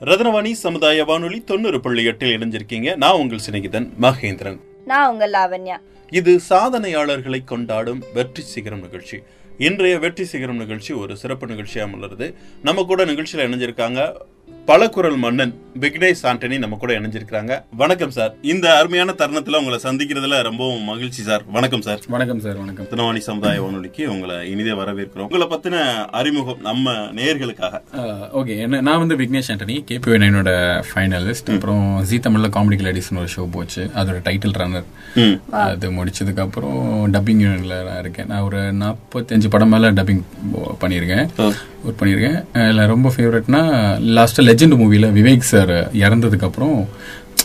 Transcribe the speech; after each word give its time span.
ரத்னவாணி 0.00 0.52
சமுதாய 0.52 1.04
வானொலி 1.04 1.40
தொண்ணூறு 1.40 1.80
புள்ளி 1.80 2.04
எட்டில் 2.04 2.38
இணைஞ்சிருக்கீங்க. 2.38 2.96
நான் 2.96 3.12
உங்கள் 3.12 3.38
சிநேகிதன் 3.50 3.88
மகேந்திரன். 4.00 4.58
நான் 4.84 5.10
உங்க 5.10 5.26
லாவண்யா. 5.26 5.76
இது 6.10 6.40
சாதனையாளர்களை 6.48 7.44
கொண்டாடும் 7.44 8.02
வெற்றி 8.14 8.42
சிகரம் 8.42 8.80
நிகழ்ச்சி. 8.80 9.22
இன்றைய 9.58 9.98
வெற்றி 9.98 10.24
சிகரம் 10.24 10.56
நிகழ்ச்சி 10.56 10.94
ஒரு 10.94 11.16
சிறப்பு 11.16 11.46
நிகழ்ச்சியாக 11.46 11.96
மலருது 11.96 12.34
நம்ம 12.62 12.82
கூட 12.82 13.04
நிகழ்ச்சியில் 13.04 13.46
இணைஞ்சிருக்காங்க. 13.46 14.14
பலகுரல் 14.50 15.16
மன்னன் 15.16 15.52
விக்னேஷ் 15.80 16.22
ஆண்டனி 16.22 16.58
நம்ம 16.58 16.76
கூட 16.76 16.92
இணைஞ்சிருக்காங்க 17.00 17.62
வணக்கம் 17.76 18.10
சார். 18.10 18.34
இந்த 18.42 18.78
அருமையான 18.78 19.14
தருணத்துல 19.18 19.58
உங்களை 19.60 19.78
சந்திக்கிறதுல 19.82 20.42
ரொம்பவும் 20.42 20.82
மகிழ்ச்சி 20.82 21.22
சார். 21.22 21.42
வணக்கம் 21.56 21.82
சார். 21.82 22.00
வணக்கம் 22.08 22.40
சார் 22.40 22.56
வணக்கம். 22.56 22.86
ரத்னவாணி 22.86 23.18
சமுதாய 23.18 23.62
வானொலிக்கு 23.62 24.10
உங்களை 24.10 24.50
இனிதே 24.50 24.70
வரவேற்கிறோம். 24.70 25.26
உங்களை 25.28 25.46
பத்தின 25.46 25.76
அறிமுகம் 26.20 26.60
நம்ம 26.60 26.92
நேயர்களுக்காக 26.92 27.80
ஓகே. 28.40 28.58
என்ன 28.58 28.80
நான் 28.80 28.98
வந்து 28.98 29.16
விக்னேஷ் 29.16 29.50
ஆண்டனி 29.54 29.76
கேபி 29.90 30.14
என்னோட 30.28 30.50
ஃபைனலிஸ்ட் 30.94 31.54
அப்புறம் 31.54 32.02
ஜி 32.02 32.18
தமிழ்ல 32.18 32.50
காமெடி 32.56 32.78
கிளாடிஸ்னு 32.82 33.22
ஒரு 33.24 33.28
ஷோ 33.36 33.48
போச்சு. 33.50 33.90
அதோட 33.94 34.18
டைட்டில் 34.28 34.58
ரன்னர் 34.62 35.40
அது 35.50 35.90
முடிச்சதுக்கு 35.90 36.40
அப்புறம் 36.40 37.12
டப்பிங் 37.12 37.44
யூனியன்ல 37.46 37.78
நான் 37.88 38.00
இருக்கேன். 38.00 38.26
நான் 38.26 38.40
ஒரு 38.40 38.58
நாற்பத்தஞ்சு 38.82 39.50
படம் 39.50 39.68
மேல 39.68 39.92
டப்பிங் 39.92 40.22
பண்ணியிருக்கேன். 40.80 41.26
ஒர்க் 41.86 42.00
பண்ணியிருக்கேன். 42.00 42.38
அதில் 42.52 42.86
ரொம்ப 42.92 43.12
ஃபேவரட்னா 43.16 43.60
லாஸ்ட்டாக 44.36 44.48
லெஜெண்ட் 44.48 44.76
மூவியில் 44.80 45.12
விவேக் 45.18 45.52
சார் 45.52 45.70
இறந்ததுக்கு 46.06 46.46
அப்புறம் 46.48 46.74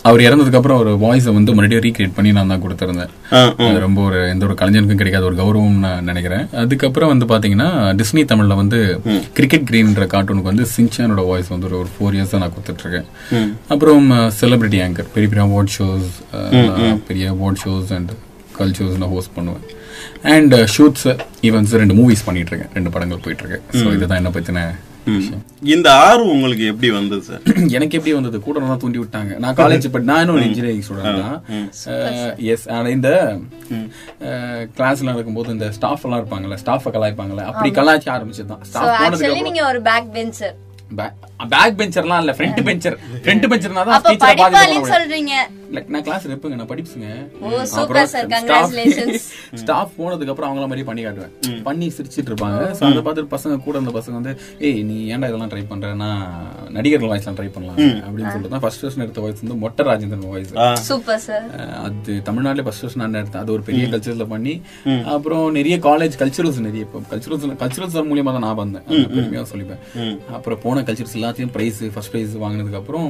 அவர் 0.08 0.20
இறந்ததுக்கு 0.26 0.58
அப்புறம் 0.58 0.78
ஒரு 0.82 0.92
வாய்ஸை 1.02 1.32
வந்து 1.36 1.50
மறுபடியும் 1.56 1.82
ரீக்ரியேட் 1.84 2.14
பண்ணி 2.16 2.30
நான் 2.36 2.50
தான் 2.52 2.62
கொடுத்துருந்தேன். 2.64 3.12
ரொம்ப 3.84 3.98
ஒரு 4.08 4.18
எந்த 4.32 4.42
ஒரு 4.48 4.54
கலைஞனுக்கும் 4.60 5.00
கிடைக்காத 5.02 5.24
ஒரு 5.28 5.36
கௌரவம் 5.40 5.78
நான் 5.84 6.08
நினைக்கிறேன். 6.10 6.44
அதுக்கப்புறம் 6.62 7.10
வந்து 7.12 7.26
பாத்தீங்கன்னா 7.32 7.68
டிஸ்னி 8.00 8.22
தமிழ்ல 8.32 8.56
வந்து 8.62 8.78
கிரிக்கெட் 9.38 9.66
கிரீன்ற 9.70 10.06
கார்ட்டூனுக்கு 10.14 10.50
வந்து 10.52 10.66
சின்சானோட 10.76 11.24
வாய்ஸ் 11.30 11.52
வந்து 11.54 11.68
ஒரு 11.82 11.90
ஃபோர் 11.94 12.16
இயர்ஸ் 12.18 12.36
நான் 12.42 12.54
கொடுத்துட்டு 12.56 12.84
இருக்கேன் 12.86 13.08
அப்புறம் 13.74 14.08
செலிபிரிட்டி 14.40 14.80
ஆங்கர் 14.86 15.10
பெரிய 15.16 15.28
பெரிய 15.32 15.44
அவார்ட் 15.48 15.74
ஷோஸ் 15.78 16.08
பெரிய 17.10 17.26
அவார்ட் 17.36 17.62
ஷோஸ் 17.64 17.92
அண்ட் 17.98 18.12
கல் 18.60 18.76
ஷோஸ் 18.80 18.96
நான் 19.02 19.12
ஹோஸ்ட் 19.16 19.34
பண்ணுவேன். 19.38 19.66
அண்ட் 20.36 20.56
ஷூட்ஸ் 20.76 21.08
ஈவெண்ட்ஸ் 21.48 21.76
ரெண்டு 21.82 21.96
மூவிஸ் 22.00 22.26
பண்ணிட்டு 22.28 22.52
இருக்கேன் 22.52 22.72
ரெண்டு 22.78 22.92
படங்கள் 22.96 23.24
போயிட்டு 23.26 23.44
இருக்கேன் 23.44 23.66
ஸோ 23.80 23.86
இதுதான் 23.98 24.20
என்ன 24.22 24.32
பத்தின 24.38 24.64
விஷயம் 24.72 24.90
இந்த 25.72 25.88
ஆர்வம் 26.02 26.32
உங்களுக்கு 26.34 26.64
எப்படி 26.70 26.88
வந்தது 26.96 27.22
சார் 27.28 27.42
எனக்கு 27.76 27.96
எப்படி 27.98 28.12
வந்தது? 28.16 28.36
கூட 28.44 28.60
தான் 28.62 28.80
தூண்டி 28.82 29.00
விட்டாங்க. 29.00 29.32
நான் 29.42 29.56
காலேஜ் 29.60 29.86
பட் 29.94 30.06
நான் 30.10 30.20
இன்னும் 30.22 30.44
இன்ஜினியரிங் 30.46 30.84
ஸ்டூடெண்ட் 30.86 31.22
தான். 31.22 31.38
எஸ் 32.52 32.66
ஆனா 32.74 32.88
இந்த 32.96 33.10
கிளாஸ்ல 34.76 35.14
இருக்கும்போது 35.14 35.54
இந்த 35.56 35.68
ஸ்டாஃப் 35.78 36.04
எல்லாம் 36.06 36.20
இருப்பாங்கல்ல 36.22 36.58
ஸ்டாஃப் 36.62 36.92
கலாய்ப்பாங்கல்ல 36.96 37.46
அப்படி 37.50 37.70
கலாய்க்க 37.80 38.16
ஆரம்பிச்சது 38.16 38.50
தான் 38.52 38.62
ஸ்டாஃப் 38.70 38.92
போனதுக்கு 39.00 39.48
நீங்க 39.48 39.64
ஒரு 39.70 39.80
பேக் 39.88 40.08
பெஞ்சர் 40.18 40.54
பேக் 41.52 41.76
பெஞ்சர்லாம் 41.78 42.22
இல்ல 42.22 42.32
ஃப்ரண்ட் 42.38 42.62
பெஞ்சர் 42.68 42.96
ஃப்ரண்ட் 43.22 43.48
பெஞ்சர்னா 43.52 43.84
தான் 43.88 44.02
டீச்சர் 44.04 44.20
பாதி 44.22 44.42
படிப்பாளின்னு 44.44 44.94
சொல்றீங்க. 44.94 45.34
நான் 45.94 46.04
கிளாஸ் 46.06 46.26
இருப்பேங்க 46.28 46.56
நான் 46.60 46.70
படிப்புங்க. 46.72 47.08
ஸ்டாஃப் 49.62 49.92
போனதுக்கு 49.98 50.32
அப்புறம் 50.32 50.48
அவங்கள 50.50 50.66
மாதிரி 50.70 50.84
பண்ணி 50.88 51.02
காட்டுவேன். 51.06 51.32
பண்ணி 51.68 51.86
சிரிச்சிட்டு 51.96 52.30
இருப்பாங்க. 52.30 52.60
சோ 52.78 52.82
அதை 52.88 53.02
பார்த்துட்டு 53.06 53.32
பசங்க 53.34 53.56
கூட 53.66 53.74
இருந்த 53.78 53.92
பசங்க 53.98 54.14
வந்து 54.20 54.32
ஏய் 54.68 54.82
நீ 54.88 54.96
ஏன்டா 55.12 55.28
இதெல்லாம் 55.30 55.52
ட்ரை 55.52 55.62
பண்ற? 55.70 55.92
நான் 56.02 56.22
நடிகர்கள் 56.76 57.10
வாய்ஸ்லாம் 57.12 57.38
ட்ரை 57.38 57.48
பண்ணலாம். 57.56 57.78
அப்படின்னு 58.06 58.32
சொல்லிட்டு 58.34 58.54
தான் 58.54 58.64
ஃபர்ஸ்ட் 58.64 58.82
ஃபர்ஸ்ட் 58.84 59.04
எடுத்த 59.06 59.22
வாய்ஸ் 59.24 59.42
வந்து 59.44 59.58
மொட்டை 59.64 59.86
ராஜேந்திரன் 59.90 60.26
வாய்ஸ் 60.32 60.52
சூப்பர் 60.90 61.22
சார் 61.26 61.46
அது 61.86 62.16
தமிழ்நாட்டிலே 62.28 62.66
ஃபர்ஸ்ட் 62.68 62.84
ஃபர்ஸ்ட் 62.84 63.00
நான் 63.02 63.20
எடுத்தேன். 63.22 63.42
அது 63.44 63.54
ஒரு 63.56 63.64
பெரிய 63.70 63.86
கல்ச்சர்ல 63.94 64.26
பண்ணி 64.34 64.54
அப்புறம் 65.14 65.46
நிறைய 65.58 65.78
காலேஜ் 65.88 66.20
கல்ச்சுரல்ஸ் 66.24 66.60
நிறைய 66.68 66.88
இப்போ 66.88 67.02
கல்ச்சுரல்ஸ் 67.12 67.46
கல்ச்சுரல்ஸ் 67.64 67.98
மூலியமா 68.12 68.34
தான் 68.36 68.46
நான் 68.48 68.60
வந்தேன். 68.62 68.84
அது 68.90 69.02
பெருமையா 69.16 69.44
சொல்லிப்பேன். 69.54 69.82
அப்புறம் 70.38 70.62
போன 70.66 70.84
கல்ச்சர்ஸ் 70.88 71.16
எல்லாத்தையும் 71.20 71.54
பிரைஸ் 71.56 71.80
ஃபர்ஸ்ட் 71.96 72.14
பிரைஸ் 72.14 72.36
வாங்கினதுக்கு 72.44 72.80
அப்புறம் 72.82 73.08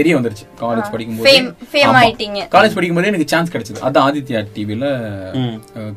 தெரிய 0.00 0.12
வந்துருச்சு. 0.18 0.46
காலேஜ் 0.64 0.92
படிக்கும்போது 0.94 1.30
fame 1.74 1.98
ஆயிட்டீங்க. 2.00 2.40
காலேஜ் 2.54 2.76
படிக்கும்போதே 2.76 3.10
எனக்கு 3.12 3.30
சான்ஸ் 3.32 3.52
கிடைச்சது. 3.54 3.84
அதான் 3.88 4.06
ஆதித்யா 4.08 4.40
டிவில 4.56 4.86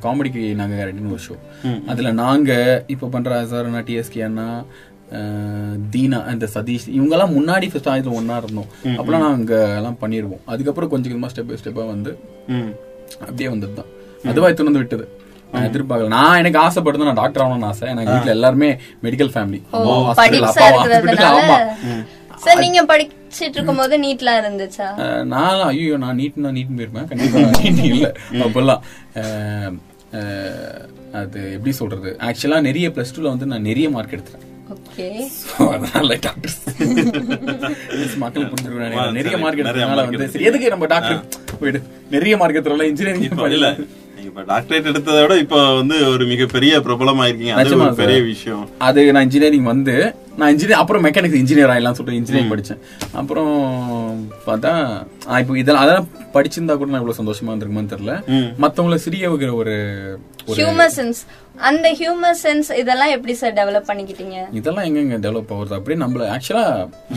காமெடிக்கு 0.05 0.43
நாங்க 0.61 0.75
கேரண்டின்னு 0.79 1.15
ஒரு 1.17 1.25
ஷோ 1.27 1.37
அதுல 1.93 2.11
நாங்க 2.23 2.51
இப்ப 2.95 3.09
பண்ற 3.15 3.39
சார் 3.53 3.67
அண்ணா 3.69 3.83
டிஎஸ்கே 3.89 4.23
அண்ணா 4.29 4.47
தீனா 5.93 6.17
அந்த 6.31 6.45
சதீஷ் 6.55 6.87
இவங்கெல்லாம் 6.95 7.35
முன்னாடி 7.35 7.67
ஃபர்ஸ்ட் 7.71 7.91
ஆயிரத்துல 7.91 8.17
ஒன்னா 8.21 8.37
இருந்தோம். 8.41 8.71
அப்பெல்லாம் 8.97 9.25
நாங்க 9.27 9.53
எல்லாம் 9.79 9.99
பண்ணிருவோம். 10.01 10.41
அதுக்கப்புறம் 10.53 10.91
கொஞ்சம் 10.93 11.11
கொஞ்சமா 11.13 11.29
ஸ்டெப் 11.33 11.49
பை 11.51 11.57
ஸ்டெப்பா 11.61 11.85
வந்து 11.93 12.11
அப்படியே 13.21 13.49
வந்ததுதான். 13.53 13.91
அதுவா 14.31 14.49
திறந்து 14.59 14.81
விட்டது. 14.81 15.05
நான் 15.51 15.67
எதிர்பார்க்கல. 15.67 16.11
நான் 16.15 16.39
எனக்கு 16.41 16.59
ஆசைப்படுறது 16.63 17.07
நான் 17.09 17.19
டாக்டர் 17.21 17.43
ஆகணும்னு 17.43 17.69
ஆசை. 17.71 17.85
எனக்கு 17.93 18.13
வீட்ல 18.15 18.35
எல்லாருமே 18.37 18.69
மெடிக்கல் 19.05 19.31
ஃபேமிலி 19.35 19.59
இருக்கிறதுனால 20.91 21.39
சார் 22.45 22.63
நீங்க 22.65 22.81
படிச்சிட்டு 23.27 23.57
இருக்கும்போது 23.57 23.95
நீட்லாம் 24.03 24.39
இருந்துச்சா 24.41 24.87
நான் 25.33 25.61
ஐயோ 25.67 25.95
நான் 26.03 26.17
நீட் 26.19 26.41
நான் 26.45 26.57
நீட் 26.57 26.75
போயிருப்பேன். 26.77 27.07
கண்டிப்பா 27.11 27.39
நீட் 27.63 27.81
இல்ல. 27.93 28.07
அப்பெல்லாம் 28.45 28.81
அது 31.19 31.39
எப்படி 31.55 31.71
சொல்றது? 31.79 32.09
ஆக்சுவலா 32.27 32.59
நிறைய 32.61 32.87
பிளஸ் 32.95 33.13
டூல 33.15 33.27
வந்து 33.33 33.49
நான் 33.51 33.67
நிறைய 33.69 33.87
மார்க் 33.95 34.15
எடுத்தேன் 34.17 34.43
மக்கள் 38.23 39.13
நிறைய 39.17 39.37
மார்க் 39.43 39.61
எடுத்ததுனால 39.61 40.05
வந்து 40.07 40.45
எதுக்கு 40.49 40.73
நம்ம 40.73 40.87
டாக்டர் 40.93 41.21
போயிடு. 41.61 41.79
நிறைய 42.15 42.33
மார்க் 42.41 42.57
எடுத்துறோம்ல 42.59 42.89
இன்ஜினியரிங் 42.91 43.25
டாக்டரேட் 44.51 44.89
எடுத்ததை 44.91 45.19
விட 45.23 45.35
இப்ப 45.43 45.57
வந்து 45.79 45.95
ஒரு 46.13 46.25
மிகப்பெரிய 46.31 46.79
பிரபலமாயிருக்கீங்க 46.85 47.55
அது 47.61 47.77
ஒரு 47.77 47.99
பெரிய 48.03 48.21
விஷயம். 48.21 48.63
அது 48.87 49.11
நான் 49.13 49.25
இன்ஜினியரிங் 49.27 49.67
வந்து 49.73 49.95
நான் 50.39 50.51
இன்ஜினியர் 50.53 50.81
அப்புறம் 50.81 51.03
மெக்கானிக்ஸ் 51.05 51.39
இன்ஜினியர் 51.41 51.71
ஆயிடலாம் 51.73 51.97
சொல்லிட்டு 51.97 52.19
இன்ஜினியரிங் 52.21 52.51
படிச்சேன். 52.53 52.81
அப்புறம் 53.19 53.53
பார்த்தா 54.47 54.71
இப்போ 55.41 55.57
இதெல்லாம் 55.61 55.83
அதெல்லாம் 55.85 56.09
படிச்சிருந்தா 56.35 56.75
கூட 56.79 56.89
நான் 56.91 57.01
இவ்வளவு 57.03 57.19
சந்தோஷமா 57.21 57.51
இருந்திருக்குமான்னு 57.51 57.93
தெரியல. 57.93 58.15
மத்தவங்கள 58.63 58.97
சிரிய 59.05 59.29
வைக்கிற 59.31 59.53
ஒரு 59.61 59.75
ஒரு 60.49 60.57
ஹியூமர் 60.59 60.93
சென்ஸ் 60.97 61.19
அந்த 61.69 61.87
ஹியூமர் 61.99 62.37
சென்ஸ் 62.43 62.69
இதெல்லாம் 62.81 63.13
எப்படி 63.15 63.33
சார் 63.39 63.57
டெவலப் 63.59 63.89
பண்ணிக்கிட்டீங்க? 63.89 64.37
இதெல்லாம் 64.59 64.85
எங்கெங்க 64.89 65.17
டெவலப் 65.25 65.53
ஆகுறது 65.55 65.77
அப்படியே 65.77 65.99
நம்மள 66.03 66.27
ஆக்சுவலா 66.35 66.65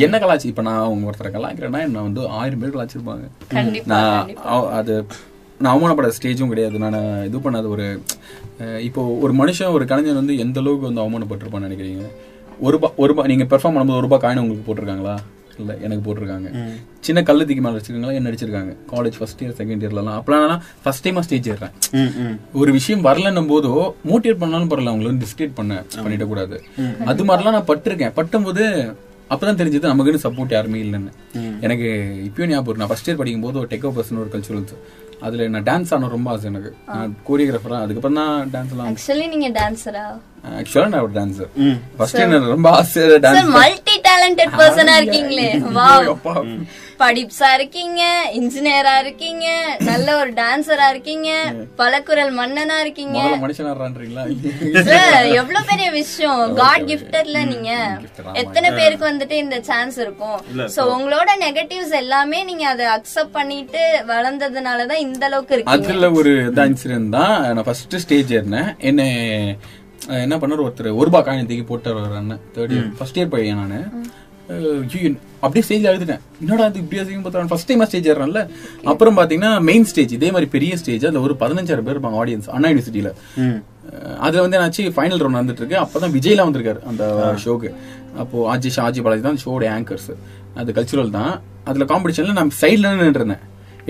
என்ன 0.07 0.19
கலாச்சி? 0.25 0.49
இப்ப 0.53 0.63
நான் 0.69 0.85
அவங்க 0.87 1.11
ஒருத்தரை 1.11 1.33
கலாய்க்கிறேன்னா 1.37 1.83
என்ன 1.89 2.03
வந்து 2.09 2.23
ஆயிரம் 2.41 2.63
பேர் 2.63 2.75
கலாச்சிருப்பாங்க 2.77 3.85
நான் 3.93 4.35
அது 4.81 4.95
நான் 5.63 5.73
அவமானப்பட 5.73 6.09
ஸ்டேஜும் 6.17 6.53
கிடையாது. 6.53 6.77
நான் 6.85 7.01
இது 7.29 7.39
பண்ணாத 7.45 7.67
ஒரு 7.75 7.87
இப்போ 8.87 9.03
ஒரு 9.25 9.33
மனுஷன் 9.41 9.75
ஒரு 9.77 9.85
கலைஞன் 9.91 10.21
வந்து 10.21 10.35
எந்த 10.45 10.59
அளவுக்கு 10.63 10.89
வந்து 10.89 11.03
அவமானப்பட்டிருப்பான்னு 11.03 11.69
நினைக்கிறீங்க? 11.69 12.07
ஒரு 12.65 12.73
ரூபா 12.77 12.89
ஒரு 13.03 13.09
ரூபா 13.11 13.23
நீங்க 13.31 13.45
பெர்ஃபார்ம் 13.51 13.75
பண்ணும்போது 13.75 14.01
ஒரு 14.01 14.07
ரூபாய் 14.07 14.23
காயின் 14.23 14.41
உங்களுக்கு 14.43 14.67
போட்டிருக்காங்களா? 14.69 15.15
இல்ல 15.61 15.73
எனக்கு 15.87 16.03
போட்டிருக்காங்க. 16.07 16.49
சின்ன 17.07 17.23
கல்லு 17.29 17.47
தூக்கி 17.49 17.63
மேல 17.65 17.79
வச்சிருக்காங்களா? 17.79 18.17
என்ன 18.19 18.31
அடிச்சிருக்காங்க? 18.31 18.73
காலேஜ் 18.93 19.19
ஃபர்ஸ்ட் 19.19 19.43
இயர் 19.45 19.57
செகண்ட் 19.61 19.85
இயர்லாம் 19.85 20.11
அப்பலாம் 20.21 20.57
ஃபர்ஸ்ட் 20.85 21.05
டைமா 21.07 21.25
ஸ்டேஜ் 21.27 21.51
ஏறேன். 21.55 21.75
ஒரு 22.61 22.73
விஷயம் 22.79 23.05
வரலன்னும் 23.09 23.51
போதோ 23.53 23.73
மோட்டிவேட் 24.11 24.43
பண்ணாலும் 24.43 24.71
பரவாயில்ல. 24.73 24.95
அவங்கள 24.95 25.11
வந்து 25.13 25.25
டிஸ்கிரேட் 25.27 25.55
பண்ண 25.61 25.83
பண்ணிட 26.05 26.27
கூடாது 26.33 26.59
அது 27.13 27.29
மாதிரிலாம் 27.31 27.57
நான் 27.59 27.71
பட்டிருக்கேன். 27.73 28.17
பட்டும்போது 28.21 28.65
அப்பதான் 29.35 29.59
தெரிஞ்சது 29.59 29.91
நமக்குன்னு 29.91 30.25
சப்போர்ட் 30.25 30.55
யாருமே 30.55 30.79
இல்லைன்னு. 30.85 31.13
எனக்கு 31.67 31.89
இப்பயும் 32.29 32.51
ஞாபகம். 32.53 32.81
நான் 32.83 32.91
ஃபர்ஸ்ட் 32.93 33.09
இயர் 33.09 33.21
படிக்கும் 33.21 33.45
போது 33.47 33.61
ஒரு 33.63 33.69
டெக்கோ 33.73 33.93
பர்சன் 33.99 34.23
ஒரு 34.23 34.33
கல்ச்சுரல்ஸ் 34.33 34.75
அதுல 35.21 35.49
நான் 35.49 35.65
டான்ஸ் 35.65 35.93
ஆன 35.95 36.09
ரொம்ப 36.09 36.31
ஆசை 36.31 36.47
எனக்கு. 36.47 36.71
நான் 36.91 37.15
கோரியோகிராஃபரா 37.27 37.79
அதுக்கப்புறம் 37.81 38.21
தான் 38.21 38.35
டான்ஸ் 38.53 38.73
எல்லாம் 38.73 38.89
ஆக்சுவலி 38.91 39.27
நீங்க 39.29 39.49
டான்ஸரா 39.59 40.05
ஆக்சுவலா 40.59 40.91
நான் 40.93 41.05
ஒரு 41.07 41.15
டான்சர் 41.21 41.51
ஃபர்ஸ்ட் 41.97 42.23
எனக்கு 42.27 42.55
ரொம்ப 42.57 42.69
ஆசை 42.77 43.03
டான்ஸ் 43.25 43.51
மல்டி 43.59 43.97
டேலண்டட் 44.11 44.55
பர்சனா 44.61 44.95
இருக்கீங்களே. 45.01 45.49
வாவ் 45.79 46.09
படிப்ஸா 47.03 47.51
இருக்கீங்க 47.57 48.01
இன்ஜினியரா 48.39 48.95
இருக்கீங்க 49.03 49.47
நல்ல 49.89 50.09
ஒரு 50.21 50.31
டான்சரா 50.41 50.87
இருக்கீங்க 50.93 51.29
பலக்குரல் 51.79 52.33
மன்னனா 52.39 52.77
இருக்கீங்க. 52.85 53.19
சார் 54.89 55.29
எவ்வளவு 55.41 55.69
பெரிய 55.71 55.89
விஷயம். 55.91 56.43
காட் 56.61 56.85
கிஃப்டட்ல 56.91 57.39
நீங்க. 57.53 57.71
எத்தனை 58.43 58.71
பேருக்கு 58.79 59.11
வந்துட்டு 59.11 59.37
இந்த 59.45 59.59
சான்ஸ் 59.71 59.99
இருக்கும்? 60.05 60.39
சோ 60.77 60.83
உங்களோட 60.97 61.31
நெகட்டிவ்ஸ் 61.47 61.97
எல்லாமே 62.03 62.41
நீங்க 62.51 62.67
அதை 62.75 62.87
அக்செப்ட் 62.97 63.37
பண்ணிட்டு 63.39 63.83
வளர்ந்ததுனாலதான் 64.13 65.05
இந்த 65.07 65.25
அளவுக்கு 65.31 65.57
இருக்கீங்க. 65.57 65.91
அதுல 65.91 66.11
ஒரு 66.21 66.33
இதான் 66.51 66.73
இன்சிடென்ட் 66.75 67.17
தான் 67.19 67.35
நான் 67.55 67.67
ஃபர்ஸ்ட் 67.69 68.01
ஸ்டேஜ் 68.07 68.35
ஏறினேன். 68.41 68.73
என்ன 68.91 69.03
என்ன 70.25 70.37
பண்ணாரு 70.43 70.65
ஒருத்தர்? 70.67 70.89
ஒரு 70.99 71.09
ரூபாய் 71.09 71.25
காயின் 71.27 71.49
தூக்கி 71.51 71.65
போட்டு 71.71 71.91
ஒரு 71.99 72.17
அண்ணன் 72.21 72.43
தேர்ட் 72.55 72.73
இயர் 72.75 72.89
ஃபர்ஸ்ட் 72.99 73.19
இயர் 73.21 73.33
பையன் 73.35 73.61
நானு. 73.63 73.79
அப்படியே 75.45 75.63
ஸ்டேஜ் 75.67 75.85
அழுதுட்டேன் 75.89 76.23
என்னடா 76.43 76.65
இது 76.71 76.81
இப்படி 76.83 77.01
அதிகம் 77.03 77.25
பார்த்தா 77.25 77.51
ஃபர்ஸ்ட் 77.51 77.69
டைமா 77.71 77.87
ஸ்டேஜ் 77.91 78.09
ஏறேன்ல 78.13 78.41
அப்புறம் 78.93 79.19
பாத்தீங்கன்னா 79.19 79.51
மெயின் 79.69 79.87
ஸ்டேஜ் 79.91 80.13
இதே 80.17 80.31
மாதிரி 80.35 80.49
பெரிய 80.55 80.79
ஸ்டேஜ் 80.81 81.05
அதுல 81.09 81.21
ஒரு 81.27 81.35
பதினஞ்சாயிரம் 81.43 81.87
பேர் 81.89 81.97
இருப்பாங்க 81.97 82.19
ஆடியன்ஸ் 82.23 82.49
அண்ணா 82.55 82.71
யூனிவர்சிட்டியில 82.73 83.11
அதுல 84.27 84.43
வந்து 84.45 84.57
என்னாச்சு 84.59 84.85
ஃபைனல் 84.97 85.23
ரவுண்ட் 85.23 85.41
வந்துட்டு 85.41 85.63
இருக்கு 85.63 85.79
அப்பதான் 85.85 86.15
விஜய்லாம் 86.17 86.49
வந்திருக்காரு 86.49 86.83
அந்த 86.91 87.05
ஷோக்கு 87.45 87.71
அப்போ 88.23 88.37
ஆஜி 88.55 88.73
ஷாஜி 88.79 89.03
பாலாஜி 89.07 89.25
தான் 89.29 89.41
ஷோட 89.45 89.69
ஆங்கர்ஸ் 89.77 90.11
அது 90.61 90.71
கல்ச்சுரல் 90.79 91.17
தான். 91.19 91.33
அதுல 91.71 91.85
காம்படிஷன்ல 91.93 92.35
நான் 92.39 92.53
சைட்ல 92.61 92.91
நின்று 92.93 93.21
இருந்தேன். 93.21 93.43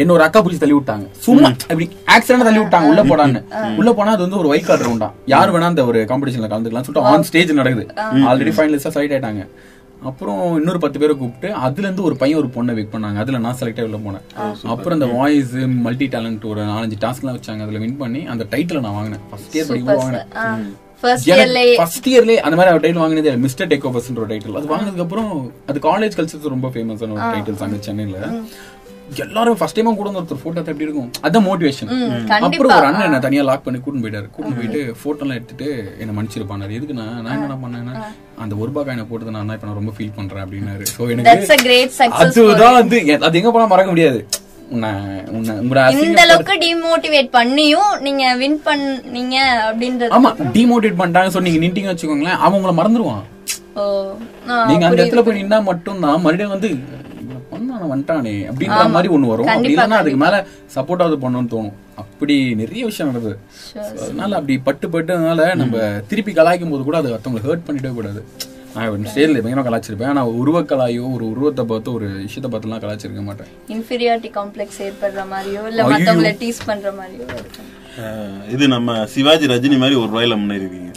என்ன 0.02 0.12
ஒரு 0.16 0.25
அக்கா 0.26 0.40
பிடிச்சி 0.44 0.60
தள்ளி 0.62 0.76
விட்டாங்க 0.76 1.06
சும்மா 1.26 1.48
இப்படி 1.72 1.87
ஆக்சிடென்ட் 2.14 2.46
தள்ளி 2.48 2.60
விட்டாங்க 2.62 2.90
உள்ள 2.92 3.02
போடான்னு. 3.10 3.40
உள்ள 3.81 3.92
போனா 3.98 4.14
அது 4.16 4.25
வந்து 4.26 4.40
ஒரு 4.42 4.50
ஒயிட் 4.52 4.69
கார்டு 4.69 4.87
ரவுண்டா 4.88 5.08
யார் 5.34 5.52
வேணா 5.54 5.70
அந்த 5.72 5.84
ஒரு 5.90 6.00
காம்படிஷன்ல 6.10 6.50
கலந்துக்கலாம் 6.52 6.87
சொல்லிட்டு 6.88 7.10
ஆன் 7.12 7.26
ஸ்டேஜ் 7.31 7.52
நடக்குது. 7.60 7.87
ஆல்ரெடி 8.31 8.54
ஃபைனலிஸ்டா 8.58 8.92
செலக்ட் 8.96 9.14
ஆயிட்டாங்க. 9.16 9.44
அப்புறம் 10.10 10.42
இன்னொரு 10.58 10.81
பத்து 10.82 11.00
பேரை 11.00 11.14
கூப்பிட்டு 11.22 11.48
அதுல 11.66 11.87
இருந்து 11.87 12.06
ஒரு 12.08 12.14
பையன் 12.20 12.38
ஒரு 12.42 12.50
பொண்ணை 12.56 12.75
விக் 12.76 12.92
பண்ணாங்க. 12.92 13.19
அதுல 13.25 13.40
நான் 13.46 13.58
செலக்ட் 13.62 13.87
உள்ள 13.88 13.98
போனேன். 14.04 14.25
அப்புறம் 14.75 14.96
இந்த 14.98 15.08
வாய்ஸ் 15.19 15.56
மல்டி 15.87 16.08
டேலண்ட் 16.14 16.46
ஒரு 16.52 16.62
நாலஞ்சு 16.72 16.98
டாஸ்க் 17.04 17.25
எல்லாம் 17.25 17.38
வச்சாங்க. 17.38 17.64
அதுல 17.66 17.82
வின் 17.84 17.98
பண்ணி 18.04 18.22
அந்த 18.34 18.46
டைட்டில் 18.54 18.84
நான் 18.86 18.96
வாங்கினேன். 18.98 19.25
ஃபர்ஸ்ட் 19.32 19.56
இயர் 19.58 19.69
படிக்கும் 19.72 20.00
வாங்கினேன். 20.02 20.70
ஃபர்ஸ்ட் 21.02 22.08
இயர்லயே 22.12 22.40
அந்த 22.46 22.56
மாதிரி 22.56 22.81
டைட்டில் 22.84 23.02
வாங்கினது 23.02 23.31
மிஸ்டர் 23.44 23.69
டேக் 23.70 23.86
ஓவர்ஸ்ன்ற 23.90 24.22
ஒரு 24.25 24.31
டைட்டில் 24.32 24.58
அது 24.60 24.72
வாங்கினதுக்கு 24.72 25.04
அப்புறம் 25.06 25.31
அது 25.70 25.78
காலேஜ் 25.90 26.16
கல்ச்சர்ஸ் 26.19 26.52
ரொம்ப 26.54 26.69
ஃபேமஸான 26.75 27.14
ஒரு 27.16 27.26
டைட்டில்ஸ் 27.34 27.64
அங்க 27.66 27.78
சென்னையில. 27.86 28.19
எல்லாரும் 29.16 29.56
ஃபர்ஸ்ட் 29.58 29.76
டைமா 29.76 29.92
கூட 29.92 30.08
வந்து 30.08 30.20
ஒருத்தர் 30.20 30.42
போட்டோ 30.42 30.60
எப்படி 30.64 30.86
இருக்கும்? 30.86 31.08
அதான் 31.26 31.44
மோட்டிவேஷன் 31.46 31.88
அப்புறம் 32.38 32.72
ஒரு 32.72 32.86
அண்ணன் 32.88 33.06
என்ன 33.06 33.20
தனியா 33.24 33.42
லாக் 33.46 33.64
பண்ணி 33.64 33.78
கூட்டிட்டு 33.78 34.04
போயிட்டாரு. 34.04 34.28
கூட்டிட்டு 34.34 34.58
போயிட்டு 34.58 34.80
போட்டோ 35.02 35.22
எல்லாம் 35.24 35.38
எடுத்துட்டு 35.38 35.68
என்ன 36.02 36.12
மன்னிச்சிருப்பாரு 36.16 36.76
எதுக்கு 36.78 36.96
நான் 36.98 37.16
நான் 37.20 37.36
என்ன 37.38 37.56
பண்ணேன்னா 37.62 37.94
அந்த 38.38 38.52
ஒரு 38.56 38.68
ரூபாய் 38.70 38.86
காயினை 38.86 39.06
போட்டு 39.08 39.34
நான் 39.36 39.50
இப்ப 39.50 39.68
நான் 39.68 39.80
ரொம்ப 39.80 39.94
ஃபீல் 39.96 40.14
பண்றேன் 40.18 40.44
அப்படின்னாரு. 40.44 40.84
சோ 40.92 41.02
எனக்கு 41.14 41.50
a 41.50 41.64
great 41.64 41.90
success 41.94 42.20
அதுதான் 42.24 42.78
வந்து 42.78 42.98
அது 43.22 43.40
எங்க 43.40 43.52
போனா 43.52 43.68
மறக்க 43.72 43.90
முடியாது. 43.90 44.20
உன்னை 44.70 44.90
உன்னை 45.30 45.52
உங்களோட 45.60 45.84
இந்த 46.02 46.20
அளவுக்கு 46.24 46.54
டிமோட்டிவேட் 46.62 47.30
பண்ணியும் 47.32 47.92
நீங்க 48.04 48.24
வின் 48.40 48.60
பண்ணீங்க 48.66 49.36
அப்படின்றது 49.64 50.14
ஆமா 50.16 50.30
டிமோட்டிவேட் 50.54 51.00
பண்ணிட்டாங்க 51.00 51.32
சோ 51.34 51.42
நீங்க 51.46 51.60
நின்ட்டீங்க 51.62 51.90
வச்சுக்கோங்களேன் 51.92 52.40
ஓ 53.72 53.82
ஆ, 54.48 54.54
நீங்க 54.68 54.84
அந்த 54.86 55.00
இடத்துல 55.00 55.22
போய் 55.24 55.38
நின்னா 55.38 55.58
மட்டும் 55.66 56.00
தான் 56.04 56.22
மறுபடியும் 56.22 56.54
வந்து 56.54 56.70
வந்துட்டானே 57.93 58.35
அப்படின்ற 58.50 58.82
மாதிரி 58.97 59.09
ஒண்ணு 59.15 59.31
வரும். 59.32 59.50
அப்படி 59.55 59.75
இல்லைன்னா 59.75 59.99
அதுக்கு 60.03 60.21
மேல 60.25 60.37
சப்போர்ட் 60.75 61.03
ஆகுது 61.05 61.19
பண்ணணும்னு 61.25 61.53
தோணும். 61.55 61.77
அப்படி 61.97 62.37
நிறைய 62.55 62.82
விஷயம் 62.85 63.17
So, 63.62 63.81
அதனால 64.05 64.37
அப்படி 64.37 64.55
பட்டு 64.59 64.88
பட்டுனால 64.88 65.55
நம்ம 65.55 65.77
திருப்பி 66.09 66.32
கலாய்க்கும் 66.32 66.73
போது 66.75 66.85
கூட 66.85 66.97
அது 66.99 67.12
ஒருத்தவங்களை 67.15 67.44
ஹர்ட் 67.49 67.67
பண்ணிட்டே 67.67 67.93
கூடாது. 67.99 68.23
நான் 68.75 69.06
ஸ்டேஜ்ல 69.12 69.41
பயங்கரமா 69.44 69.67
கலாச்சிருப்பேன் 69.67 70.11
ஆனா 70.12 70.23
உருவக்கலாயோ 70.41 71.05
ஒரு 71.15 71.25
உருவத்தை 71.32 71.65
பார்த்து 71.71 71.93
ஒரு 71.93 72.09
விஷயத்தை 72.27 72.50
பார்த்துலாம் 72.50 72.82
கலாச்சிருக்க 72.85 73.23
மாட்டேன். 73.29 73.50
இன்ஃபீரியாரிட்டி 73.77 74.31
காம்ப்ளெக்ஸ் 74.38 74.81
ஏற்படுற 74.87 75.25
மாதிரியோ 75.32 75.62
இல்ல 75.71 75.81
ஐயோ. 75.82 75.91
மத்தவங்கள 75.94 76.32
டீஸ் 76.43 76.61
பண்ற 76.67 76.93
மாதிரியோ 77.00 77.27
இது 78.49 78.69
நம்ம 78.69 79.06
சிவாஜி 79.06 79.47
ரஜினி 79.47 79.79
மாதிரி 79.79 79.99
ஒரு 79.99 80.08
ரூபாயில 80.11 80.37
முன்னேறிருக்கீங்க. 80.37 80.88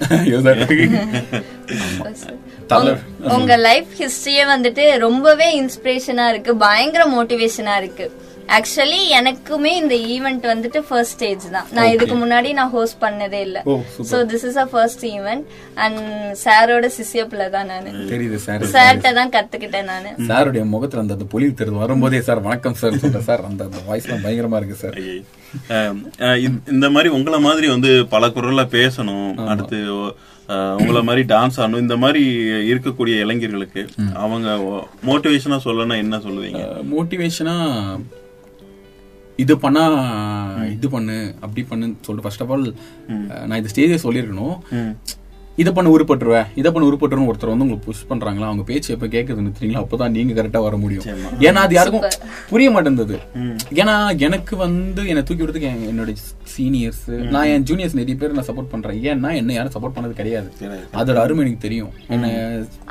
உங்க 3.37 3.55
லைஃப் 3.55 3.87
ஹிஸ்டரியே 3.99 4.43
வந்துட்டு 4.55 4.97
ரொம்பவே 4.97 5.61
இன்ஸ்பிரேஷனா 5.61 6.29
இருக்கு 6.29 6.55
பயங்கர 6.55 7.03
மோட்டிவேஷனா 7.05 7.77
இருக்கு. 7.77 8.05
ஆக்சுவலி 8.47 8.99
எனக்குமே 9.21 9.65
இந்த 9.65 9.95
ஈவெண்ட் 9.95 10.55
வந்துட்டு 10.55 10.77
ஃபர்ஸ்ட் 10.77 11.13
ஸ்டேஜ் 11.13 11.51
தான். 11.51 11.65
நான் 11.71 11.87
இதுக்கு 11.87 12.15
முன்னாடி 12.15 12.53
நான் 12.53 12.69
ஹோஸ்ட் 12.69 13.01
பண்ணதே 13.01 13.39
இல்ல. 13.39 13.61
So 13.65 14.11
this 14.11 14.47
is 14.47 14.55
a 14.55 14.65
first 14.65 15.05
event 15.05 15.43
and 15.73 15.97
சாரோட 16.43 16.89
சிசியப்ல 16.97 17.49
தான் 17.49 17.65
நானு. 17.65 17.89
தெரியுது 17.89 18.35
சார். 18.35 18.63
சார்ட்ட 18.63 19.13
தான் 19.13 19.29
கத்துக்கிட்டேன் 19.29 19.83
நானு. 19.83 20.09
சாருடைய 20.17 20.65
முகத்துல 20.65 21.01
அந்த 21.01 21.13
அந்த 21.13 21.25
பொலிவு 21.25 21.53
தெரியுது. 21.57 21.77
வரும்போதே 21.77 22.21
சார் 22.21 22.39
வணக்கம் 22.39 22.73
சார் 22.73 22.97
சொல்றேன் 22.97 23.21
சார். 23.21 23.45
அந்த 23.45 23.63
அந்த 23.63 23.77
வாய்ஸ்லாம் 23.89 24.25
பயங்கரமா 24.25 24.55
இருக்கு 24.55 24.75
சார். 24.75 24.97
இந்த- 26.65 26.89
மாதிரி 26.89 27.15
உங்கள 27.15 27.39
மாதிரி 27.39 27.67
வந்து 27.67 28.07
பல 28.07 28.27
குரல்ல 28.27 28.65
பேசணும். 28.71 29.47
அடுத்து 29.47 29.77
உங்கள 30.47 31.03
மாதிரி 31.03 31.35
டான்ஸ் 31.35 31.57
ஆடணும். 31.57 31.77
இந்த 31.77 31.97
மாதிரி 31.97 32.23
இருக்கக்கூடிய 32.73 33.19
இளைஞர்களுக்கு 33.19 33.87
அவங்க 34.13 34.49
மோட்டிவேஷனா 35.05 35.59
சொல்லணும்னா 35.65 35.97
என்ன 35.97 36.17
சொல்லுவீங்க? 36.17 36.83
மோட்டிவேஷனா 36.97 37.55
இது 39.41 39.53
பண்ணா 39.57 39.83
இது 40.75 40.87
பண்ணு 40.89 41.15
அப்படி 41.41 41.61
பண்ணுன்னு 41.69 41.95
சொல்லிட்டு 42.05 42.25
ஃபர்ஸ்ட் 42.25 42.43
ஆஃப் 42.45 42.51
ஆல் 42.55 42.65
நான் 43.47 43.59
இந்த 43.59 43.69
ஸ்டேஜே 43.73 43.97
சொல்லியிருக்கணும். 44.05 44.55
இதை 45.57 45.71
பண்ண 45.73 45.89
உருப்பட்டுருவேன் 45.91 46.45
இதை 46.55 46.69
பண்ண 46.71 46.85
உருப்பட்டுருன்னு 46.87 47.27
ஒருத்தர் 47.27 47.51
வந்து 47.51 47.65
உங்களுக்கு 47.65 47.85
புஷ் 47.85 48.05
பண்றாங்களா? 48.09 48.45
அவங்க 48.45 48.63
பேச்சு 48.63 48.93
எப்ப 48.93 49.07
கேட்கறது 49.07 49.43
நிறுத்துறீங்களோ 49.43 49.81
அப்பதான் 49.81 50.09
நீங்க 50.09 50.33
கரெக்டா 50.33 50.57
வர 50.59 50.75
முடியும். 50.77 51.03
ஏன்னா 51.41 51.61
அது 51.63 51.73
யாருக்கும் 51.75 52.05
புரிய 52.49 52.71
மாட்டேங்குது 52.71 53.17
ஏன்னா 53.73 53.95
எனக்கு 54.19 54.55
வந்து 54.57 55.07
என்னை 55.07 55.23
தூக்கி 55.23 55.43
விடுறதுக்கு 55.43 55.69
என்- 55.71 55.85
என்னோட 55.89 56.13
சீனியர்ஸ் 56.53 57.03
நான் 57.31 57.47
என் 57.47 57.63
ஜூனியர்ஸ் 57.63 57.93
நிறைய 57.93 58.15
பேர் 58.15 58.31
நான் 58.31 58.45
சப்போர்ட் 58.45 58.71
பண்றேன். 58.71 58.97
ஏன்னா 59.03 59.35
என்ன 59.35 59.53
யாரும் 59.53 59.73
சப்போர்ட் 59.73 59.95
பண்ணது 59.95 60.13
கிடையாது. 60.13 60.49
அதோட 60.95 61.17
அருமை 61.17 61.43
எனக்கு 61.43 61.59
தெரியும். 61.59 61.91
என்ன 62.09 62.31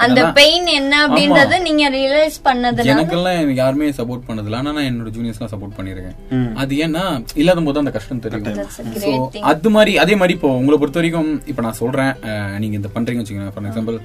அந்த 0.02 0.20
பெயின் 0.32 0.66
என்ன 0.72 0.94
அப்படின்றத 1.06 1.60
நீங்க 1.62 1.90
ரியலைஸ் 1.90 2.38
பண்ணதுனால 2.44 2.92
எனக்கெல்லாம் 2.92 3.36
எனக்கு 3.36 3.54
யாருமே 3.56 3.90
சப்போர்ட் 3.92 4.26
பண்ணதில்ல. 4.28 4.56
ஆனா 4.56 4.72
நான் 4.72 4.88
என்னோட 4.90 5.12
ஜூனியர்ஸ்லாம் 5.12 5.52
சப்போர்ட் 5.52 5.76
பண்ணிருக்கேன் 5.76 6.16
அது 6.56 6.74
ஏன்னா 6.82 7.04
இல்லாத 7.34 7.60
போது 7.62 7.78
அந்த 7.78 7.90
கஷ்டம் 7.90 8.20
தெரியும். 8.20 8.48
That's 8.52 8.78
a 8.78 8.84
So, 8.84 8.86
great 8.96 9.34
thing. 9.34 9.44
அது 9.44 9.70
மாதிரி 9.70 9.92
அதே 9.98 10.14
மாதிரி 10.14 10.34
இப்போ 10.34 10.50
உங்களை 10.54 10.78
பொறுத்த 10.78 10.98
வரைக்கும் 10.98 11.30
இப்போ 11.46 11.62
நான் 11.62 11.80
சொல்றேன் 11.80 12.12
அஹ், 12.52 12.60
நீங்க 12.62 12.76
இந்த 12.76 12.90
பண்றீங்க 12.94 13.22
வச்சுக்கோங்க. 13.22 13.52
ஃபார் 13.54 13.68
எக்ஸாம்பிள் 13.68 13.98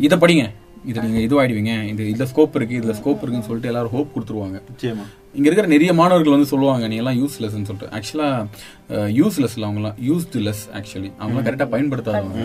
இதை 0.00 0.18
படிங்க. 0.18 0.46
இது 0.84 1.02
நீங்க 1.04 1.20
இதுவாயிடுவீங்க. 1.20 1.72
இது 1.90 2.02
இதுல 2.10 2.24
ஸ்கோப் 2.24 2.56
இருக்கு. 2.56 2.74
இதுல 2.76 2.92
ஸ்கோப் 2.92 3.20
இருக்குன்னு 3.20 3.46
சொல்லிட்டு 3.46 3.70
எல்லாரும் 3.70 3.92
ஹோப் 3.92 4.12
கொடுத்துருவாங்க. 4.14 4.58
இங்க 5.34 5.46
இருக்கிற 5.46 5.68
நிறைய 5.72 5.92
மாணவர்கள் 5.92 6.34
வந்து 6.34 6.50
சொல்லுவாங்க 6.50 6.88
நீ 6.88 6.96
எல்லாம் 6.96 7.18
யூஸ்லெஸ்ன்னு 7.20 7.68
சொல்லிட்டு. 7.68 7.90
ஆக்சுவலா 7.96 8.28
யூஸ்லெஸ்ல 9.16 9.66
அவங்கலாம் 9.66 9.96
யூஸ்டு 10.06 10.42
லெஸ் 10.44 10.62
ஆக்சுவலி 10.74 11.10
அவங்களாம் 11.20 11.46
கரெக்டா 11.48 11.66
பயன்படுத்தாதவங்க. 11.72 12.38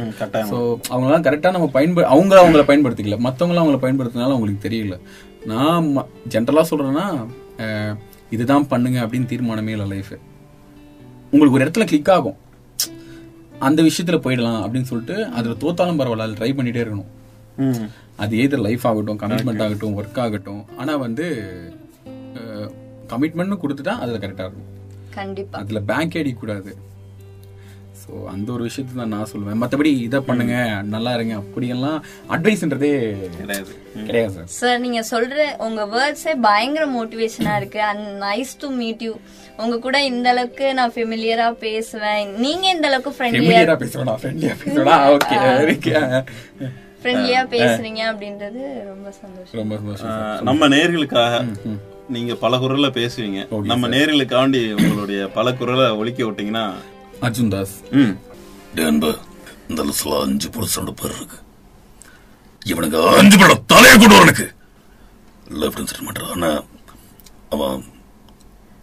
ஸோ 0.52 0.58
அவங்களாம் 0.92 1.26
கரெக்டாக 1.28 1.52
நம்ம 1.52 1.70
பயன்படு 1.72 2.08
அவங்க 2.08 2.40
அவங்கள 2.42 2.64
பயன்படுத்திக்கல. 2.68 3.20
மற்றவங்களாம் 3.22 3.64
அவங்கள 3.64 3.82
பயன்படுத்தினாலும் 3.82 4.36
அவங்களுக்கு 4.36 4.66
தெரியல. 4.68 4.98
நான் 5.46 5.88
ஜென்ரலாக 6.30 6.66
சொல்கிறேன்னா 6.72 7.06
இதுதான் 8.32 8.68
பண்ணுங்க 8.68 9.00
அப்படின்னு 9.02 9.30
தீர்மானமே 9.32 9.70
இல்லை 9.70 9.88
லைஃப் 9.88 10.14
உங்களுக்கு 11.34 11.58
ஒரு 11.58 11.66
இடத்துல 11.66 11.86
கிளிக் 11.86 12.10
ஆகும். 12.10 12.38
அந்த 13.62 13.82
விஷயத்துல 13.82 14.20
போயிடலாம் 14.24 14.60
அப்படின்னு 14.62 14.82
சொல்லிட்டு 14.82 15.26
அதுல 15.26 15.56
தோத்தாலும் 15.60 15.98
பரவாயில்ல 15.98 16.34
ட்ரை 16.34 16.54
பண்ணிட்டே 16.54 16.82
இருக்கணும். 16.82 17.10
ம். 17.56 17.86
அது 18.16 18.38
எதிர் 18.40 18.60
லைஃப் 18.60 18.88
ஆகட்டும் 18.88 19.20
கமிட்மெண்ட் 19.20 19.64
ஆகட்டும் 19.64 20.04
ஒர்க் 20.04 20.20
ஆகட்டும். 20.20 20.66
ஆனா 20.78 20.96
வந்து 20.96 21.26
கமிட்மெண்ட்னு 23.08 23.58
கொடுத்துட்டா 23.64 23.88
அதுல 23.88 24.18
கரெக்டா 24.18 24.40
இருக்கும். 24.40 24.70
கண்டிப்பா. 25.10 25.60
அதுல 25.60 25.80
பேங்க் 25.80 26.14
அடிக்கக்கூடாது 26.14 26.74
ஸோ 28.04 28.12
அந்த 28.34 28.48
ஒரு 28.56 28.64
விஷயத்தை 28.68 28.94
தான் 29.00 29.14
நான் 29.16 29.30
சொல்லுவேன். 29.32 29.60
மற்றபடி 29.62 29.92
இதை 30.08 30.20
பண்ணுங்க 30.30 30.56
நல்லா 30.94 31.12
இருங்க. 31.18 31.36
அப்படியெல்லாம் 31.44 32.00
அட்வைஸ்ன்றதே 32.36 32.92
கிடையாது. 33.40 33.72
கிடையாது 34.08 34.34
சார் 34.36 34.52
சார் 34.60 34.82
நீங்க 34.86 35.02
சொல்ற 35.12 35.48
உங்க 35.68 35.82
வேர்ட்ஸே 35.96 36.34
பயங்கர 36.48 36.86
மோட்டிவேஷனா 36.98 37.56
இருக்கு. 37.62 37.82
And 37.90 38.06
nice 38.26 38.54
to 38.64 38.70
meet 38.82 39.04
you 39.08 39.14
உங்க 39.64 39.76
கூட 39.86 39.98
இந்த 40.12 40.28
அளவுக்கு 40.34 40.68
நான் 40.80 40.94
ஃபெமிலியரா 40.98 41.48
பேசுவேன். 41.66 42.30
நீங்க 42.46 42.66
இந்த 42.76 42.88
அளவுக்கு 42.92 43.14
ஃப்ரெண்ட்லியா 43.18 43.44
ஃபெமிலியரா 43.44 43.76
பேசுறா 43.84 44.16
ஃப்ரெண்ட்லியா 44.22 44.56
பேசுறா 44.64 44.96
ஓகே 45.16 45.96
ஃப்ரெண்ட்லியா 47.02 47.42
பேசுறீங்க 47.54 48.02
அப்படின்றது 48.12 48.62
ரொம்ப 48.92 49.08
சந்தோஷம். 49.22 49.58
ரொம்ப 49.60 49.76
சந்தோஷம் 49.82 50.48
நம்ம 50.50 50.68
நேர்களுக்காக 50.76 51.44
நீங்க 52.16 52.34
பல 52.44 52.54
குரல்ல 52.62 52.88
பேசுவீங்க. 52.98 53.42
நம்ம 53.72 53.88
நேர்களுக்காண்டி 53.94 54.62
உங்களுடைய 54.78 55.22
பல 55.36 55.54
குரலை 55.60 55.86
ஒலிக்க 56.00 56.20
விட்டீங்கன்னா 56.28 56.66
அர்ஜுன் 57.26 57.52
தாஸ் 57.54 57.74
ம் 58.02 58.14
அன்பு 58.90 59.10
இந்த 59.70 59.82
லிஸ்ட்ல 59.88 60.14
அஞ்சு 60.22 60.48
புருஷனோட 60.54 60.92
பேர் 61.02 61.16
இருக்கு. 61.18 61.38
இவனுக்கு 62.72 63.00
அஞ்சு 63.22 63.38
பேரோட 63.42 63.58
தலையை 63.72 63.96
கொண்டு 63.98 64.16
வரனுக்கு 64.18 64.48
லெஃப்ட் 65.62 65.90
செட்டில்மெண்ட் 65.92 66.22
ஆனா 66.32 66.50
அவன் 67.56 67.76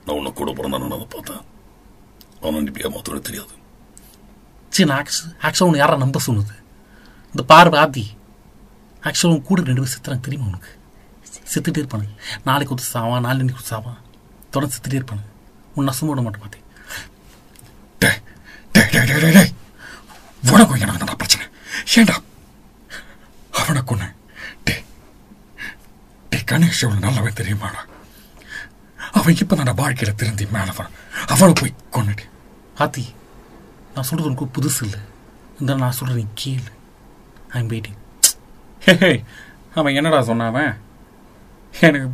நான் 0.04 0.16
உன்னை 0.18 0.30
கூட 0.40 0.52
பிறந்தானு 0.58 0.96
அதை 0.98 1.08
பார்த்தேன். 1.14 1.42
அவன் 2.46 2.66
இப்படி 2.66 2.86
ஏமாத்தோட 2.88 3.20
தெரியாது. 3.28 3.52
சரி 4.74 4.88
நான் 4.90 5.02
ஆக்சுவலாக 5.02 5.68
உனக்கு 5.68 5.82
யாரா 5.82 5.96
நம்ப 6.04 6.22
சொன்னது? 6.28 6.54
இந்த 7.32 7.42
பார்வை 7.52 7.80
ஆதி. 7.84 8.04
ஆக்சுவலாக 9.06 9.34
உன் 9.34 9.46
கூட 9.50 9.62
ரெண்டு 9.68 9.80
பேரும் 9.80 9.94
செத்துறாங்க 9.94 10.26
தெரியுமா 10.28 10.48
உனக்கு? 10.52 10.72
செத்துட்டே 11.54 11.82
இருப்பானுங்க. 11.82 12.14
நாளைக்கு 12.48 12.74
ஒருத்தர் 12.74 12.94
சாவான் 12.96 13.26
நாளைக்கு 13.26 13.58
ஒருத்தர் 13.58 13.74
சாவான். 13.74 14.00
தொடர்ந்து 14.50 14.76
செத்துட்டே 14.76 14.98
இருப்பானுங்க. 15.00 15.30
உன்னை 15.74 15.88
நசும்ப 15.92 16.12
விட 16.12 16.22
மாட்டேன் 16.26 16.44
பார்த்தேன் 16.46 16.66
உனக்கும் 20.52 20.80
எனக்கு 20.84 21.06
தான் 21.06 21.20
பிரச்சனை. 21.22 21.44
ஏண்டா 21.98 22.16
அவனை 23.60 23.80
கொன்ன. 23.90 24.04
டே 24.66 24.74
டே 26.30 26.38
கணேஷ் 26.50 26.82
அவன் 26.86 27.04
நல்லாவே 27.06 27.30
தெரியுமாடா? 27.40 27.80
அவன் 29.18 29.38
இப்ப 29.42 29.56
நான் 29.56 29.80
வாழ்க்கையில 29.82 30.12
திருந்தி 30.20 30.46
மேல 30.54 30.72
வரான். 30.78 30.96
அவளை 31.34 31.52
போய் 31.60 31.74
கொன்னுட்டு 31.96 32.26
ஆத்தி 32.84 33.04
நான் 33.94 34.06
சொல்கிறது 34.08 34.30
உனக்கு 34.30 34.46
புதுசு 34.56 34.80
இல்லை. 34.86 35.00
இந்த 35.60 35.74
நான் 35.82 35.96
சொல்கிறேன் 35.98 36.20
நீ 36.22 36.26
கேளு. 36.42 36.70
ஐ 37.54 37.60
எம் 37.62 37.70
வெயிட்டிங் 37.72 37.98
ஹே, 38.86 39.10
அவன் 39.78 39.96
என்னடா 39.98 40.18
சொன்னான் 40.30 40.50
அவன்? 40.52 40.72
எனக்கு 41.86 42.08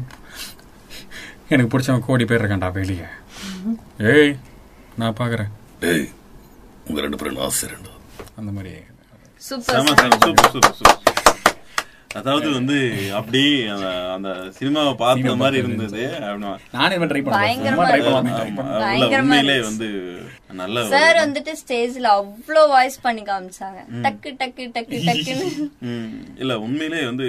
எனக்கு 1.52 1.72
பிடிச்சவன் 1.72 2.06
கோடி 2.06 2.24
பேர் 2.28 2.42
இருக்கான்டா 2.42 2.70
வெளியே. 2.78 3.08
ஏய் 4.12 4.34
நான் 5.00 5.18
பாக்குறேன். 5.20 5.50
டேய் 5.82 6.06
உங்க 6.88 6.98
ரெண்டு 7.04 7.18
பேரும் 7.20 7.36
நான் 7.38 7.48
ஆசிரியண்டா 7.50 7.92
அந்த 8.40 8.50
மாதிரி. 8.56 8.72
சூப்பர் 9.46 9.74
செம, 9.76 9.94
செம, 10.00 10.16
சூப்பர், 10.24 10.52
சூப்பர், 10.54 10.76
சூப்பர். 10.80 11.00
அதாவது 12.18 12.48
வந்து 12.56 12.76
அப்படி 13.18 13.40
அந்த 13.74 13.86
அந்த 14.16 14.30
சினிமாவை 14.58 14.92
பார்த்த 15.00 15.34
மாதிரி 15.40 15.56
இருந்தது. 15.62 16.02
நானே 16.76 16.96
ட்ரை 17.12 17.22
உண்மையிலே. 19.18 19.56
வந்து 19.68 19.88
நல்ல 20.60 20.84
சார் 20.92 21.16
வந்துட்டு 21.22 21.52
ஸ்டேஜ்ல 21.62 22.10
அவ்வளோ 22.18 22.62
வாய்ஸ் 22.74 22.98
பண்ணி 23.06 23.22
காமிச்சாங்க. 23.30 23.80
டக்கு 24.04 24.32
டக்கு 24.42 24.66
டக்கு 24.76 24.98
டக்குன்னு. 25.08 25.48
இல்ல 26.42 26.52
உண்மையிலே 26.66 27.02
வந்து 27.10 27.28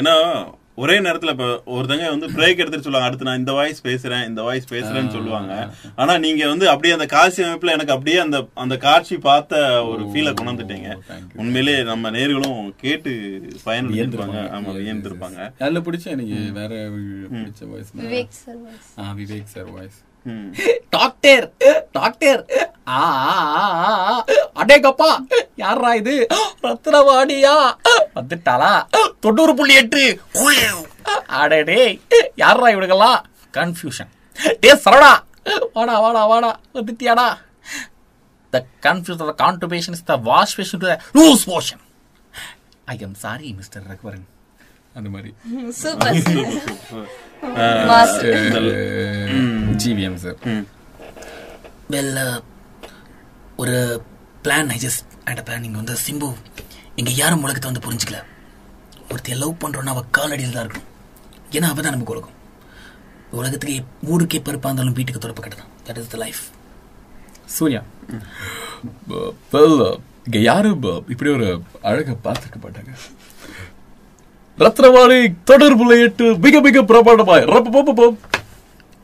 ஏன்னா 0.00 0.14
ஒரே 0.82 0.94
நேரத்துல 0.98 1.32
இப்ப 1.34 1.48
ஒருத்தங்க 1.74 2.06
வந்து 2.12 2.28
பிரேக் 2.36 2.60
எடுத்துட்டு 2.62 2.86
சொல்லுவாங்க 2.86 3.08
அடுத்து 3.08 3.26
நான் 3.28 3.40
இந்த 3.42 3.52
வாய்ஸ் 3.58 3.80
பேசுறேன் 3.86 4.24
இந்த 4.28 4.42
வாய்ஸ் 4.42 4.72
பேசுறேன்னு 4.72 5.14
சொல்லுவாங்க. 5.16 5.52
ஆனா 5.96 6.14
நீங்க 6.24 6.48
வந்து 6.52 6.66
அப்படியே 6.70 6.94
அந்த 6.94 7.06
காட்சி 7.06 7.42
அமைப்புல 7.42 7.74
எனக்கு 7.76 7.94
அப்படியே 7.96 8.18
அந்த 8.24 8.38
அந்த 8.64 8.76
காட்சி 8.76 9.18
பார்த்த 9.28 9.60
ஒரு 9.90 10.04
ஃபீலை 10.12 10.32
கொண்டாந்துட்டீங்க. 10.40 10.90
உண்மையிலே 11.34 11.76
நம்ம 11.90 12.10
நேர்களும் 12.10 12.72
கேட்டு 12.84 13.12
பயன்படுத்திருப்பாங்க 13.66 14.40
ஆமா 14.56 14.74
வியந்திருப்பாங்க. 14.80 15.40
அதுல 15.64 15.82
பிடிச்ச 15.88 16.06
எனக்கு 16.16 16.40
வேற 16.60 16.74
பிடிச்ச 17.36 17.70
voice 17.74 17.94
Vivek 19.20 19.52
sir 19.54 19.70
voice. 19.76 20.00
Doctor 20.90 21.52
doctor. 21.92 22.40
ஆ 22.88 22.98
அடேங்கப்பா 24.60 25.10
யாரா 25.56 25.94
இது? 26.00 26.26
ரத்னவாணியா? 26.62 27.54
வந்துட்டாளா? 28.16 28.72
தொண்ணூறு 29.20 29.54
புள்ளி 29.54 29.74
எட்டு. 29.74 30.02
அடடே 31.26 32.00
யாரா 32.36 32.66
இவனுங்கெல்லாம்? 32.74 33.18
கன்ஃபியூஷன் 33.52 34.12
டே 34.60 34.72
சரவணா. 34.84 35.12
வாடா 35.72 36.00
வாடா 36.00 36.26
வாடா. 36.26 36.52
வந்துட்டியாடா. 36.74 37.28
The 38.54 38.62
constipation 39.40 39.92
is 39.96 40.02
the 40.10 40.16
wash 40.28 40.52
patient 40.58 40.80
to 40.82 40.88
the 40.90 40.96
loose 41.18 41.44
motion. 41.52 41.78
I 42.86 42.96
am 43.06 43.14
sorry, 43.24 43.48
Mr. 43.58 43.80
Raghuvaran. 43.90 44.24
அந்த 44.98 45.08
மாதிரி. 45.14 45.30
சூப்பர் 45.80 46.18
ஜிவிஎம் 49.82 50.18
சார் 50.24 50.38
வெல் 51.94 52.20
ஒரு 53.62 53.76
plan 54.44 54.70
I 54.76 54.78
just 54.84 55.02
and 55.30 55.42
planning 55.48 55.78
வந்து 55.80 55.96
சிம்பு 56.04 56.28
இங்க 57.00 57.10
யாரும் 57.22 57.44
உலகத்தை 57.46 57.68
வந்து 57.70 57.84
புரிஞ்சுக்கல. 57.86 58.20
ஒருத்தைய 59.10 59.36
லவ் 59.42 59.60
பண்றோம்னா 59.64 59.94
அவ 59.94 60.04
காலடியில் 60.18 60.56
தான் 60.56 60.66
இருக்கும் 60.66 60.88
ஏன்னா 61.56 61.68
அவ 61.72 61.80
தான் 61.80 61.94
நமக்கு 61.96 62.14
உலகம். 62.14 62.36
உலகத்துக்கு 63.40 63.76
ஊருக்கே 64.12 64.40
பருப்பா 64.46 64.68
இருந்தாலும் 64.70 64.96
வீட்டுக்கு 64.98 65.22
துறப்பு 65.24 65.42
கட்டதான். 65.44 65.72
That 65.86 66.00
is 66.02 66.12
the 66.14 66.18
life 66.24 66.42
Surya. 67.56 67.82
Well 69.54 69.78
இங்க 70.28 70.38
யாரும் 70.50 70.76
இப்படி 71.14 71.30
ஒரு 71.38 71.48
அழக 71.88 72.16
பார்த்துருக்க 72.26 72.58
மாட்டாங்க? 72.64 72.92
ரத்னவாணி 74.58 75.18
தொடர்புல 75.50 76.00
எட்டு 76.02 76.36
மிக 76.38 76.60
மிக 76.60 76.82
பிரமாண்டமாய் 76.82 77.46
ரப்ப 77.54 78.16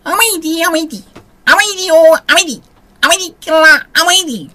அமைதி 0.03 0.63
அமைதி. 0.63 1.05
அமைதியோ 1.45 1.99
அமைதி. 2.27 2.63
அமைதிக்கலாம் 3.07 3.83
அமைதி. 3.93 4.51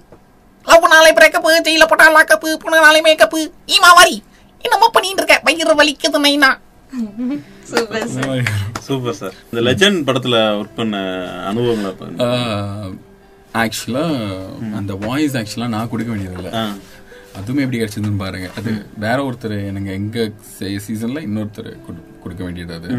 லவ் 0.65 0.87
நாளை 0.87 1.11
பிரேக்கப்பு 1.13 1.49
ஜெயில 1.67 1.87
போட்டா 1.87 2.07
லாக்கப்பு 2.15 2.53
புன 2.53 2.79
நாளை 2.81 3.01
மேக்கப்பு. 3.01 3.51
ஈமா 3.67 3.91
வாரி. 3.95 4.23
என்னமோ 4.61 4.89
பண்ணிட்டு 4.89 5.23
இருக்க 5.23 5.41
வயிறு 5.43 5.73
வலிக்குது 5.83 6.19
நைனா. 6.25 6.51
Super 7.63 8.07
sir. 8.07 8.43
Super 8.79 9.13
sir. 9.13 9.33
இந்த 9.51 9.69
லெஜண்ட் 9.69 9.99
படத்துல 10.07 10.35
ஒர்க் 10.59 10.75
பண்ண 10.75 10.97
அனுபவங்களை 11.45 11.91
பாருங்க. 11.91 12.23
ஆக்சுவலா 13.53 14.05
அந்த 14.75 14.93
வாய்ஸ் 14.93 15.37
ஆக்சுவலா 15.37 15.67
நான் 15.67 15.89
கொடுக்க 15.89 16.13
வேண்டியதில்லை. 16.13 16.51
அதுவுமே 17.35 17.59
எப்படி 17.59 17.79
கிடைச்சதுன்னு 17.79 18.17
பாருங்க. 18.17 18.49
அது 18.57 18.85
வேற 18.97 19.31
ஒருத்தர் 19.31 19.65
எனக்கு 19.65 19.91
எங்க 19.91 20.31
சீசன்ல 20.59 21.19
இன்னொருத்தர் 21.19 21.77
கொடு- 21.87 22.21
கொடுக்க 22.23 22.43
வேண்டியது 22.43 22.73
அது. 22.73 22.89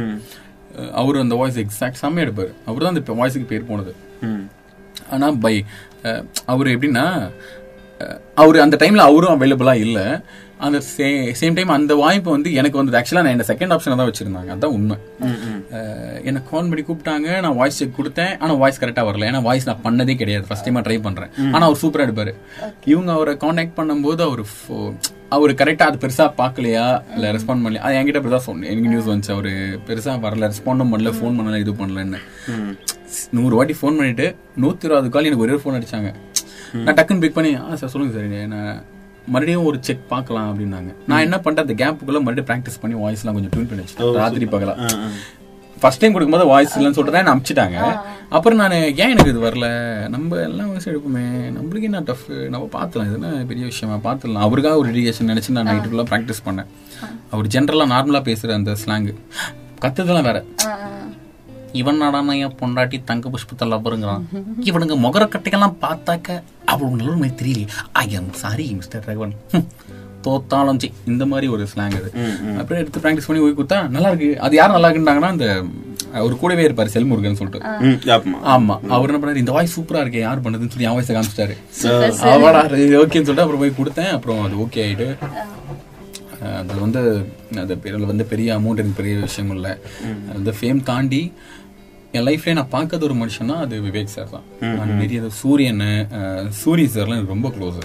அவரு 0.92 1.20
அந்த 1.20 1.34
வாய்ஸ் 1.34 1.58
எக்ஸாக்ட் 1.58 1.92
செம்மையா 1.92 2.28
எடுப்பாரு. 2.28 2.52
அவர் 2.66 2.82
தான் 2.82 2.94
அந்த 2.94 3.12
வாய்ஸுக்கு 3.12 3.46
பேர் 3.46 3.66
போனது. 3.66 3.94
ம். 4.20 4.50
ஆனா 5.10 5.30
பை 5.30 5.64
அவர் 6.46 6.66
எப்படின்னா 6.66 7.30
அவரு 8.34 8.60
அந்த 8.60 8.76
டைம்ல 8.76 8.96
அவரும் 8.96 9.40
அவைலபிளா 9.40 9.74
இல்ல. 9.74 10.22
அந்த 10.64 10.78
சேம் 11.38 11.56
டைம் 11.56 11.72
அந்த 11.76 11.94
வாய்ப்பு 12.02 12.30
வந்து 12.34 12.50
எனக்கு 12.60 12.78
வந்து 12.78 12.94
ஆக்சுவலா 12.98 13.22
நான் 13.24 13.36
இந்த 13.36 13.46
செகண்ட் 13.48 13.72
ஆப்ஷனை 13.74 13.96
தான் 14.00 14.08
வச்சிருந்தாங்க. 14.10 14.50
அதான் 14.54 14.74
உண்மை. 14.76 14.96
என்னை 16.28 16.40
கால் 16.50 16.70
பண்ணி 16.70 16.84
கூப்பிட்டாங்க. 16.88 17.28
நான் 17.44 17.56
வாய்ஸ் 17.60 17.80
செக் 17.80 17.98
கொடுத்தேன். 17.98 18.32
ஆனா 18.42 18.52
வாய்ஸ் 18.62 18.80
கரெக்டா 18.84 19.04
வரல. 19.08 19.28
ஏன்னா 19.30 19.42
வாய்ஸ் 19.48 19.68
நான் 19.70 19.84
பண்ணதே 19.86 20.16
கிடையாது. 20.22 20.46
ஃபர்ஸ்ட் 20.48 20.66
டைமா 20.68 20.82
ட்ரை 20.86 20.96
பண்றேன். 21.08 21.32
ஆனா 21.54 21.64
அவர் 21.68 21.82
சூப்பரா 21.82 22.06
எடுப்பாரு. 22.06 22.34
இவங்க 22.92 23.12
அவரை 23.18 23.34
காண்டாக்ட் 23.44 23.76
பண்ணும்போது 23.80 24.24
அவர் 24.28 24.42
அவர் 25.36 25.52
கரெக்டா 25.60 25.84
அது 25.90 26.00
பெருசா 26.02 26.24
பார்க்கலையா? 26.40 26.86
இல்ல 27.14 27.30
ரெஸ்பாண்ட் 27.36 27.64
பண்ணல 27.64 27.84
அது 27.86 27.96
என்கிட்ட 28.00 28.20
பெருசா 28.24 28.40
சொன்னேன் 28.48 28.70
எனக்கு 28.72 28.90
நியூஸ் 28.92 29.08
வந்துச்சு. 29.12 29.32
அவரு 29.36 29.52
பெருசா 29.88 30.12
வரல 30.26 30.50
ரெஸ்பாண்டும் 30.52 30.92
பண்ணல 30.94 31.12
ஃபோன் 31.18 31.38
பண்ணல 31.38 31.62
இது 31.64 31.72
பண்ணலன்னு. 31.80 32.20
நூறு 33.36 33.54
வாட்டி 33.58 33.74
ஃபோன் 33.80 33.98
பண்ணிட்டு 34.00 34.26
நூத்தி 34.64 34.86
இருபது 34.88 35.08
கால் 35.14 35.28
எனக்கு 35.30 35.46
ஒரே 35.46 35.56
ஃபோன் 35.62 35.78
அடிச்சாங்க. 35.78 36.10
நான் 36.84 36.96
டக்குன்னு 36.98 37.24
பிக் 37.24 37.38
பண்ணி 37.38 37.50
ஆ 37.62 37.80
சார் 37.80 37.92
சொல்லுங்க 37.94 38.14
சார் 38.18 38.52
நான் 38.54 38.78
மறுபடியும் 39.32 39.66
ஒரு 39.68 39.78
செக் 39.86 40.04
பார்க்கலாம் 40.12 40.48
அப்படின்னாங்க. 40.50 40.90
நான் 41.10 41.24
என்ன 41.26 41.36
பண்ணிட்டேன் 41.44 41.66
அந்த 41.66 41.76
கேப்புக்குள்ள 41.82 42.20
மறுபடியும் 42.26 42.50
ப்ராக்டிஸ் 42.50 42.80
பண்ணி 42.82 42.96
வாய்ஸ்லாம் 43.04 43.36
கொஞ்சம் 43.36 43.52
டியூன் 43.54 43.68
பண்ணி 43.70 43.82
வச்சுட்டேன். 43.84 44.18
ராத்திரி 44.22 44.48
பகலா. 44.54 44.74
ஃபர்ஸ்ட் 45.80 46.00
டைம் 46.02 46.14
கொடுக்கும்போது 46.14 46.50
வாய்ஸ் 46.50 46.74
இல்லைன்னு 46.76 46.96
சொல்லிட்டு 46.98 47.16
தான் 47.16 47.30
அனுப்பிச்சிட்டாங்க 47.30 47.78
அப்புறம் 48.36 48.58
நான் 48.60 48.74
ஏன் 49.02 49.12
எனக்கு 49.14 49.32
இது 49.32 49.40
வரல? 49.46 49.66
நம்ம 50.14 50.38
எல்லாம் 50.44 50.70
வாய்ஸ் 50.70 50.88
எடுப்போமே. 50.92 51.24
நம்மளுக்கு 51.56 51.88
என்ன 51.88 52.00
டஃப் 52.10 52.24
நம்ம 52.54 52.68
பார்த்துலாம் 52.76 53.08
இது 53.08 53.18
என்ன 53.18 53.32
பெரிய 53.50 53.64
விஷயமா? 53.72 53.96
பார்த்துடலாம். 54.06 54.46
அவருக்காக 54.46 54.78
ஒரு 54.82 54.88
டெடிகேஷன் 54.92 55.30
நினைச்சு 55.32 55.56
நான் 55.56 55.68
நைட்டு 55.70 55.90
ஃபுல்லாக 55.90 56.08
ப்ராக்டிஸ் 56.12 56.44
பண்ணேன். 56.46 56.70
அவர் 57.32 57.52
ஜென்ரலாக 57.56 57.92
நார்மலாக 57.94 58.24
பேசுகிற 58.30 58.56
அந்த 58.60 58.74
ஸ்லாங்கு 58.84 59.14
கத்துதெல்லாம் 59.84 60.28
வேற. 60.30 60.40
இவன் 61.80 62.00
நாடானா 62.02 62.34
பொண்டாட்டி 62.60 62.98
தங்க 63.10 63.30
புஷ்பத்தை 63.32 63.66
லவ்வருங்கிறான் 63.70 64.22
இவனுங்க 64.68 64.94
முகர 65.06 65.24
கட்டைகள்லாம் 65.32 65.78
பார்த்தாக்க 65.84 66.38
அவ்வளவு 66.72 67.00
நிலைமை 67.02 67.30
தெரியலையே. 67.40 67.68
I 68.04 68.06
am 68.18 68.30
sorry 68.42 68.66
mister 68.78 69.06
Raghavan 69.10 69.34
தோத்தாலும் 70.26 70.78
சி 70.82 70.88
இந்த 71.12 71.24
மாதிரி 71.30 71.46
ஒரு 71.54 71.64
ஸ்லாங் 71.72 71.96
அது. 71.98 72.08
அப்புறம் 72.60 72.80
எடுத்து 72.82 73.02
ப்ராக்டிஸ் 73.02 73.28
பண்ணி 73.28 73.42
போய் 73.42 73.58
கொடுத்தா 73.58 73.78
நல்லா 73.96 74.08
இருக்கு. 74.12 74.30
அது 74.46 74.54
யார் 74.58 74.74
நல்லா 74.76 74.88
இருக்குன்னாங்கன்னா 74.90 75.32
அந்த 75.34 75.48
அவர் 76.18 76.34
கூடவே 76.40 76.62
இருப்பாரு 76.68 76.90
செல்முருகன் 76.94 77.38
சொல்லிட்டு. 77.40 77.60
ஆமா. 78.54 78.76
அவர் 78.94 79.10
என்ன 79.10 79.20
பண்ணாரு 79.22 79.42
இந்த 79.42 79.54
வாய்ஸ் 79.56 79.76
சூப்பரா 79.76 80.02
இருக்கே 80.04 80.22
யார் 80.26 80.42
பண்ணதுன்னு 80.44 80.72
சொல்லி 80.74 80.88
என் 80.88 80.96
வாய்ஸை 80.96 81.14
காமிச்சிட்டாரு. 81.16 81.56
அவடா 82.34 82.62
ஓகேன்னு 83.02 83.28
சொல்லிட்டு 83.28 83.44
அப்புறம் 83.44 83.62
போய் 83.64 83.78
கொடுத்தேன். 83.80 84.12
அப்புறம் 84.16 84.42
அது 84.46 84.56
ஓகே 84.64 84.82
ஆயிட்டு. 84.86 85.08
அது 86.60 86.80
வந்து 86.84 87.02
அது 87.62 87.74
பேரில் 87.84 88.10
வந்து 88.10 88.24
பெரிய 88.32 88.48
அமௌண்ட் 88.58 88.80
எனக்கு 88.82 89.00
பெரிய 89.02 89.14
விஷயம் 89.26 89.52
இல்லை. 89.56 89.72
அந்த 90.36 90.50
ஃபேம் 90.58 90.82
தாண்டி 90.90 91.22
என் 92.14 92.26
லைஃப்ல 92.26 92.52
நான் 92.52 92.70
பார்க்காத 92.70 93.04
ஒரு 93.04 93.14
மனுஷன்னா 93.14 93.54
அது 93.62 93.76
விவேக் 93.82 94.12
சார் 94.12 94.30
தான். 94.30 94.44
நான் 94.76 94.92
நிறைய 95.00 95.20
சூரியன் 95.38 95.82
அஹ் 96.18 96.46
சூரி 96.60 96.84
சார்லாம் 96.94 97.16
எனக்கு 97.16 97.34
ரொம்ப 97.34 97.48
க்ளோஸ் 97.48 97.80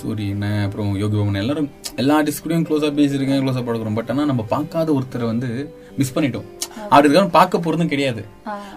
சூரியன் 0.00 0.44
அப்புறம் 0.64 0.90
யோகி 0.96 1.16
பவன் 1.16 1.40
எல்லாரும் 1.42 1.68
எல்லா 1.96 2.16
ஆர்டிஸ்ட் 2.18 2.44
கூடயும் 2.44 2.66
க்ளோஸாக 2.68 2.92
பேசியிருக்கேன் 2.98 3.42
க்ளோஸாக 3.44 3.64
படுக்கிறோம். 3.68 3.98
பட் 4.00 4.10
ஆனால் 4.14 4.30
நம்ம 4.32 4.44
பார்க்காத 4.54 4.88
ஒருத்தரை 4.92 5.26
வந்து 5.26 5.48
மிஸ் 5.96 6.14
பண்ணிட்டோம். 6.16 6.46
அவர் 6.90 7.06
இதுக்காக 7.06 7.30
பார்க்க 7.38 7.64
போறதும் 7.64 7.92
கிடையாது. 7.94 8.22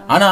ஆனா 0.06 0.28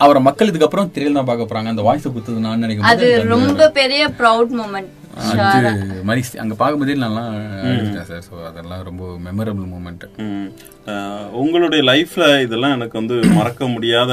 அவரை 0.00 0.20
மக்கள் 0.22 0.50
இதுக்கப்புறம் 0.50 0.90
தெரியல 0.96 1.18
தான் 1.18 1.30
பார்க்க 1.30 1.50
போறாங்க. 1.50 1.70
அந்த 1.74 1.82
வாய்ஸ் 1.82 2.08
குத்துது 2.08 2.44
நான் 2.44 2.62
நினைக்கும் 2.64 2.90
அது 2.90 3.06
ரொம்ப 3.34 3.70
பெரிய 3.80 4.02
ப்ரௌட் 4.20 4.52
மூமெண்ட் 4.60 4.92
அது 5.18 6.04
மாதிரி 6.04 6.22
அங்க 6.38 6.54
பார்க்கும்போதே 6.54 6.94
நல்லா 6.98 7.22
அழுதுட்டேன் 7.62 8.08
சார். 8.10 8.24
ஸோ 8.28 8.34
அதெல்லாம் 8.44 8.82
ரொம்ப 8.82 9.04
மெமரபிள் 9.24 9.66
மூமெண்ட் 9.72 10.04
உங்களுடைய 11.36 11.82
லைஃப்ல 11.84 12.26
இதெல்லாம் 12.42 12.72
எனக்கு 12.72 12.98
வந்து 12.98 13.16
மறக்க 13.34 13.66
முடியாத 13.68 14.12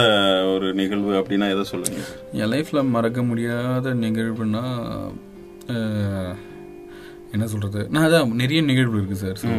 ஒரு 0.53 0.73
நிகழ்வு 0.73 1.13
அப்படின்னா 1.19 1.49
எதை 1.51 1.63
சொல்லுங்க? 1.65 1.99
என் 2.39 2.51
லைஃப்ல 2.53 2.81
மறக்க 2.89 3.21
முடியாத 3.23 3.93
நிகழ்வுனா 4.01 4.63
அஹ், 5.75 6.33
என்ன 7.31 7.45
சொல்றது? 7.47 7.83
நான் 7.89 8.05
அதான் 8.05 8.33
நிறைய 8.35 8.61
நிகழ்வு 8.63 8.97
இருக்கு 8.97 9.21
சார். 9.23 9.39
ஸோ 9.43 9.51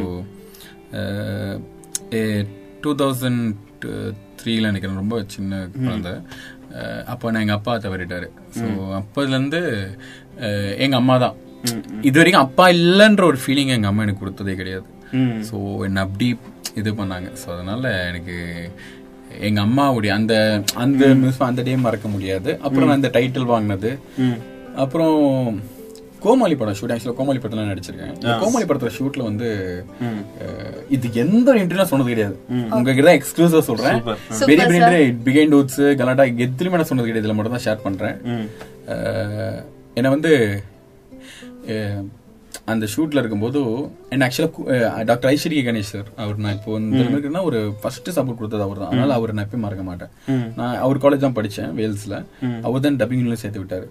டூ 2.82 2.90
தௌசண்ட் 2.94 3.44
த்ரீல 4.38 4.68
நினைக்கிறேன். 4.68 4.96
ரொம்ப 4.96 5.16
சின்ன 5.26 5.54
குழந்தை. 5.76 6.12
அப்போ 7.12 7.30
நான் 7.32 7.44
எங்க 7.44 7.56
அப்பா 7.58 7.72
தவறிட்டாரு 7.84 8.28
ஸோ 8.58 8.66
அப்போதுலேருந்து 9.00 9.60
எங்க 10.84 10.96
அம்மா 11.00 11.14
தான். 11.24 11.36
இது 12.08 12.16
வரைக்கும் 12.20 12.44
அப்பா 12.46 12.64
இல்லைன்ற 12.78 13.22
ஒரு 13.30 13.38
ஃபீலிங் 13.44 13.72
எங்க 13.76 13.88
அம்மா 13.90 14.04
எனக்கு 14.06 14.22
கொடுத்ததே 14.24 14.54
கிடையாது. 14.60 14.86
ஸோ 15.48 15.56
என்னை 15.86 16.02
அப்படி 16.06 16.28
இது 16.80 16.90
பண்ணாங்க. 17.00 17.28
ஸோ 17.42 17.46
அதனால 17.54 17.82
எனக்கு 18.10 18.36
எங்க 19.48 19.60
அம்மாவுடைய 19.66 20.10
அந்த 20.18 20.34
அந்த 20.82 21.04
அந்த 21.48 21.62
டே 21.68 21.74
மறக்க 21.86 22.08
முடியாது. 22.16 22.50
அப்புறம் 22.66 22.88
நான் 22.88 23.00
அந்த 23.00 23.10
டைட்டில் 23.16 23.50
வாங்கினது. 23.54 23.90
அப்புறம் 24.84 25.18
கோமாளி 26.26 26.54
படம் 26.60 26.78
ஷூட் 26.80 26.92
ஆக்சுவலாக 26.94 27.16
கோமாளி 27.20 27.40
படத்துல 27.42 27.66
நடிச்சிருக்கேன். 27.72 28.14
கோமாளி 28.42 28.66
படத்துல 28.68 28.92
ஷூட்ல 28.98 29.22
வந்து 29.30 29.48
இது 30.96 31.06
எந்த 31.24 31.54
இன்டர்வியூ 31.62 31.88
சொன்னது 31.92 32.12
கிடையாது. 32.12 32.36
உங்ககிட்ட 32.76 33.08
தான் 33.08 33.18
எக்ஸ்க்ளூசிவா 33.20 33.62
சொல்றேன். 33.70 33.98
பெரிய 34.50 34.66
பெரிய 34.66 34.80
இன்டர்வியூ 34.82 35.16
பிகைண்ட் 35.28 35.54
டூட்ஸ் 35.54 35.82
கலாட்டா 36.02 36.26
எதுலையுமே 36.46 36.78
நான் 36.80 36.90
சொன்னது 36.90 37.08
கிடையாது. 37.08 37.26
இதுல 37.26 37.36
மட்டும் 37.38 37.56
தான் 37.56 37.66
ஷேர் 37.66 37.84
பண்றேன். 37.86 38.16
என்னை 39.98 40.10
வந்து 40.16 40.32
அந்த 42.72 42.84
ஷூட்ல 42.92 43.20
இருக்கும்போது 43.22 43.60
என்ன 44.14 44.26
ஆக்சுவலா 44.26 45.02
டாக்டர் 45.08 45.28
ஐஸ்வர்ய 45.32 45.62
கணேஷ் 45.66 45.90
சார் 45.94 46.08
அவர் 46.22 46.40
நான் 46.44 46.56
இப்போ 46.58 46.70
இந்த 46.82 47.02
இருக்குன்னா 47.10 47.42
ஒரு 47.48 47.58
ஃபர்ஸ்ட் 47.82 48.08
சப்போர்ட் 48.16 48.38
கொடுத்தது 48.40 48.64
அவர் 48.66 48.80
தான். 48.82 48.90
அதனால 48.92 49.14
அவர் 49.18 49.32
நான் 49.36 49.46
எப்பயும் 49.46 49.66
மறக்க 49.66 49.82
மாட்டேன். 49.90 50.10
நான் 50.58 50.76
அவர் 50.84 51.02
காலேஜ் 51.04 51.24
தான் 51.26 51.36
படிச்சேன் 51.38 51.70
வேல்ஸ்ல. 51.80 52.16
அவர் 52.66 52.84
தான் 52.86 52.98
டப்பிங்ல 53.02 53.36
சேர்த்து 53.42 53.62
விட்டாரு. 53.62 53.86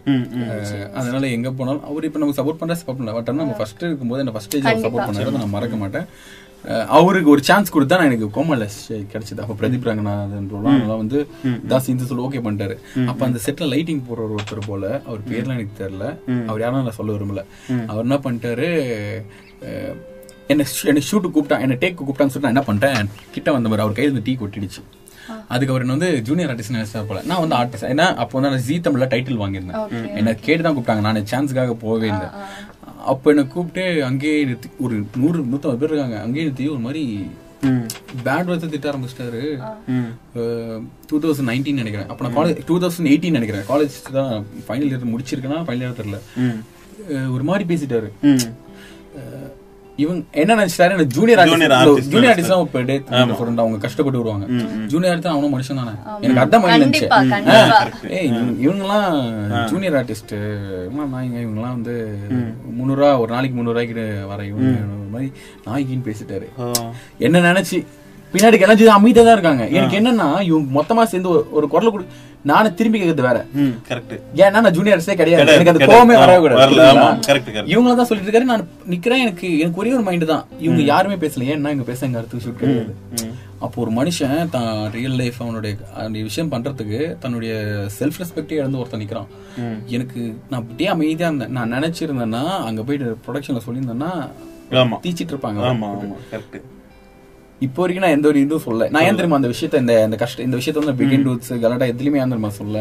அதனால 1.01 1.23
எங்க 1.37 1.51
போனாலும் 1.59 1.85
அவர் 1.91 2.07
இப்போ 2.09 2.21
நமக்கு 2.23 2.39
சப்போர்ட் 2.39 2.61
பண்ற 2.63 2.77
சப்போர்ட் 2.81 2.99
பண்ணல. 2.99 3.15
பட் 3.19 3.29
ஆனா 3.33 3.41
நம்ம 3.43 3.57
ஃபர்ஸ்ட் 3.61 3.85
இருக்கும்போது 3.89 4.23
என்ன 4.25 4.33
ஃபர்ஸ்ட் 4.37 4.51
ஸ்டேஜ் 4.51 4.83
சப்போர்ட் 4.87 5.07
பண்ணாரு 5.09 5.37
நான் 5.43 5.55
மறக்க 5.57 5.77
மாட்டேன். 5.83 6.07
அவருக்கு 6.97 7.29
ஒரு 7.33 7.41
சான்ஸ் 7.47 7.73
கொடுத்தா 7.75 7.97
நான் 7.99 8.09
எனக்கு 8.11 8.27
கோமால 8.37 8.67
கிடைச்சது. 9.13 9.39
அப்ப 9.43 9.55
பிரதீப் 9.61 9.87
ரங்கநாதன் 9.89 10.49
நல்லா 10.63 10.97
வந்து 11.03 11.19
தாஸ் 11.71 11.91
இந்த 11.93 12.09
சொல்லி 12.09 12.25
ஓகே 12.27 12.41
பண்ணிட்டாரு. 12.47 12.75
அப்ப 13.11 13.21
அந்த 13.29 13.39
செட்ல 13.45 13.69
லைட்டிங் 13.73 14.03
போடுற 14.09 14.27
ஒருத்தர் 14.37 14.67
போல 14.69 14.83
அவர் 15.07 15.21
பேர்லாம் 15.31 15.57
எனக்கு 15.57 15.79
தெரியல. 15.83 16.07
அவர் 16.49 16.63
யாரும் 16.65 16.89
நான் 16.89 16.99
சொல்ல 16.99 17.17
விரும்பல. 17.17 17.43
அவர் 17.91 18.05
என்ன 18.07 18.19
பண்ணிட்டாரு 18.27 18.69
என்ன 20.53 20.63
என்ன 20.91 21.01
ஷூட்டு 21.09 21.29
கூப்பிட்டான் 21.35 21.63
என்ன 21.65 21.77
டேக் 21.83 21.97
கூப்பிட்டான்னு 21.99 22.33
சொல்லிட்டு 22.33 22.49
நான் 22.49 22.55
என்ன 22.55 22.65
பண்ணிட்டேன்? 22.67 23.09
கிட்ட 23.35 23.51
வந்த 23.55 23.69
மாதிரி 23.69 23.83
அவர் 23.85 23.97
கையில 23.97 24.09
இருந்து 24.09 24.27
டீ 24.27 24.35
கொட்டிடுச்சு. 24.41 24.83
அதுக்கு 25.53 25.71
அவர் 25.73 25.83
என்ன 25.83 25.93
வந்து 25.97 26.09
ஜூனியர் 26.27 26.51
ஆர்டிஸ்ட் 26.51 26.73
நினைச்சா 26.75 26.99
போல. 27.09 27.21
நான் 27.29 27.41
வந்து 27.43 27.55
ஆர்டிஸ்ட் 27.59 27.87
ஏன்னா 27.93 28.05
அப்போ 28.23 28.33
வந்து 28.37 28.51
நான் 28.53 28.65
ஜீ 28.67 28.75
தமிழ்ல 28.85 29.05
டைட்டில் 29.13 29.39
வாங்கியிருந்தேன். 29.43 29.95
என்ன 30.19 30.33
கேட்டு 30.47 30.61
தான் 30.65 30.75
கூப்பிட்டாங்க. 30.75 31.03
நான் 31.07 31.29
சான்ஸ்க்காக 31.31 31.75
போகவே 31.83 32.07
இல்லை. 32.13 32.27
அப்போ 33.05 33.29
என்ன 33.29 33.43
கூப்பிட்டு 33.45 33.83
அங்கேயே 34.03 34.43
நிறுத்தி 34.43 34.69
ஒரு 34.79 34.95
நூறு 35.17 35.39
நூத்தம்பது 35.51 35.79
பேர் 35.81 35.91
இருக்காங்க. 35.91 36.17
அங்கேயே 36.21 36.45
நிறுத்தி 36.45 36.67
ஒரு 36.67 36.79
மாதிரி 36.79 37.03
பேட் 38.25 38.49
வச்சு 38.51 38.69
திட்ட 38.69 38.87
ஆரம்பிச்சிட்டாரு. 38.91 39.41
டூ 41.09 41.19
தௌசண்ட் 41.19 41.49
நைன்டீன் 41.51 41.79
நினைக்கிறேன். 41.81 42.09
அப்போ 42.11 42.27
நான் 42.27 42.37
காலேஜ் 42.37 42.59
டூ 42.65 42.75
தௌசண்ட் 42.79 43.11
எயிட்டீன் 43.13 43.37
நினைக்கிறேன். 43.37 43.65
காலேஜ் 43.71 43.95
தான் 44.17 44.33
ஃபைனல் 44.67 44.89
இயர் 44.91 45.11
முடிச்சிருக்கேன்னா 45.13 45.59
ஃபைனல் 45.67 45.85
இயர் 45.85 45.99
தெரியல 46.01 46.19
அஹ் 47.15 47.31
ஒரு 47.35 47.43
மாதிரி 47.43 47.65
பேசிட்டாரு. 47.71 48.09
இவங்க 49.97 50.23
என்ன 50.33 50.55
நினைச்சிட்டாரு? 50.55 50.87
எனக்கு 50.87 51.07
junior 51.07 51.39
Junior 51.39 51.43
artist 51.69 51.97
artist 51.97 52.07
junior 52.07 52.35
artist 52.35 52.47
தான் 52.47 52.59
இப்போ 52.59 52.81
டே 52.81 52.95
சொல்றேன் 53.35 53.57
அவங்க 53.57 53.77
கஷ்டப்பட்டு 53.77 54.19
வருவாங்க. 54.19 54.45
ஜூனியர் 54.87 55.19
ஆர்டிஸ்ட் 55.19 55.27
அவனும் 55.27 55.53
மனுஷன் 55.53 55.75
தானே. 55.75 55.93
எனக்கு 56.21 56.41
அதான் 56.41 56.61
மைண்ட் 56.61 56.83
இருந்துச்சு. 56.85 57.07
ஏய் 58.09 58.27
இவங்க- 58.27 58.61
இவங்கெல்லாம் 58.65 59.09
ஜூனியர் 59.69 59.93
ஆர்டிஸ்ட் 59.93 60.33
நாய்ங்க 61.05 61.39
இவங்கெல்லாம் 61.45 61.75
வந்து 61.77 61.95
முந்நூறுரூவா 62.75 63.19
ஒரு 63.19 63.33
நாளைக்கு 63.33 63.57
முந்நூறுரூவாய்க்கு 63.57 64.05
வர 64.27 64.45
இவங்க 64.45 64.79
மாதிரி 65.11 65.31
நாய்க்கின்னு 65.65 66.07
பேசிட்டாரு. 66.07 66.47
என்ன 67.19 67.53
நினைச்சு 67.53 67.77
பின்னாடி 68.35 68.57
கிளஞ்சி 68.57 68.83
அமைதியா 68.83 69.25
தான் 69.25 69.31
இருக்காங்க. 69.31 69.67
எனக்கு 69.67 69.97
என்னன்னா 69.97 70.41
இவங்க 70.41 70.83
மொத்தமா 70.83 71.03
சேர்ந்து 71.03 71.39
ஒரு- 71.39 71.67
குரல் 71.67 71.91
கொடு 71.91 72.05
நானே 72.41 72.73
திரும்பி 72.73 73.01
கேட்கறது 73.01 73.21
வேற. 73.21 73.45
கரெக்ட் 73.89 74.19
ஏன்னா 74.35 74.51
நான் 74.51 74.65
ஜூனியர்ஸே 74.65 75.13
கிடையாது. 75.13 75.53
எனக்கு 75.53 75.71
அந்த. 75.71 75.85
கோவமே 75.85 76.15
ஆ, 76.15 76.19
வரவே 76.19 76.37
கூடாது. 76.37 76.61
வரல, 76.61 76.73
ஆமா, 76.73 76.77
புரியுதுங்களா? 76.77 77.19
correct, 77.27 77.43
correct. 77.53 77.67
இவங்கள 77.67 77.95
தான் 77.95 78.05
சொல்லிட்டு 78.05 78.39
இருக்காரு. 78.39 78.43
நான் 78.43 78.67
நிக்கிறேன் 78.89 79.17
எனக்கு 79.17 79.59
எனக்கு 79.59 79.79
ஒரே 79.79 79.93
ஒரு 79.93 80.01
மைண்ட் 80.01 80.27
தான். 80.27 80.45
இவங்க 80.59 80.81
யாருமே 80.81 81.15
பேசல. 81.15 81.39
ஏன்னா 81.39 81.69
இங்க 81.69 81.83
பேச 81.83 82.05
எங்க 82.05 82.17
அடுத்து 82.17 82.37
ஷூட் 82.37 82.55
கிடையாது. 82.55 82.95
அப்போ 83.59 83.81
ஒரு 83.81 83.91
மனுஷன் 83.91 84.49
தான் 84.49 84.91
ரியல் 84.91 85.11
லைஃப் 85.11 85.33
அவனுடைய 85.39 85.75
அந்த 85.95 86.19
விஷயம் 86.19 86.51
பண்றதுக்கு 86.51 87.17
தன்னுடைய 87.19 87.53
செல்ஃப் 87.99 88.21
ரெஸ்பெக்டே 88.23 88.51
இழந்து 88.51 88.77
ஒருத்தன் 88.77 88.99
நிக்கிறான். 88.99 89.27
எனக்கு 89.85 90.37
நான் 90.49 90.59
அப்படியே 90.59 90.89
அமைதியா 90.89 91.27
இருந்தேன். 91.27 91.51
நான் 91.51 91.73
நினைச்சிருந்தேன்னா 91.73 92.47
அங்க 92.47 92.83
போயிட்டு 92.83 93.17
ப்ரொடக்ஷன்ல 93.27 93.59
சொல்லியிருந்தேன்னா 93.69 94.29
ஆமா. 94.71 94.97
தீச்சிட்டு 95.03 95.31
இருப்பாங்க. 95.31 95.61
ஆமா 95.61 95.89
ஆமா 95.89 96.13
கரெக்ட் 96.31 96.61
இப்போ 97.61 97.79
வரைக்கும் 97.81 98.03
நான் 98.03 98.15
எந்த 98.15 98.27
ஒரு 98.27 98.39
இதுவும் 98.43 98.63
சொல்ல 98.63 98.87
நான் 98.93 99.05
ஏன் 99.07 99.17
தெரியுமா 99.17 99.37
அந்த 99.39 99.49
விஷயத்த 99.51 99.79
இந்த 99.81 99.93
இந்த 100.05 100.17
கஷ்டம் 100.21 100.45
இந்த 100.45 100.57
விஷயத்த 100.59 100.81
வந்து 100.81 100.95
பிகின் 100.99 101.23
டூத்ஸ் 101.25 101.51
கலட்டா 101.61 101.85
எதுலயுமே 101.91 102.19
ஏன் 102.21 102.31
தெரியுமா 102.33 102.49
சொல்ல 102.57 102.79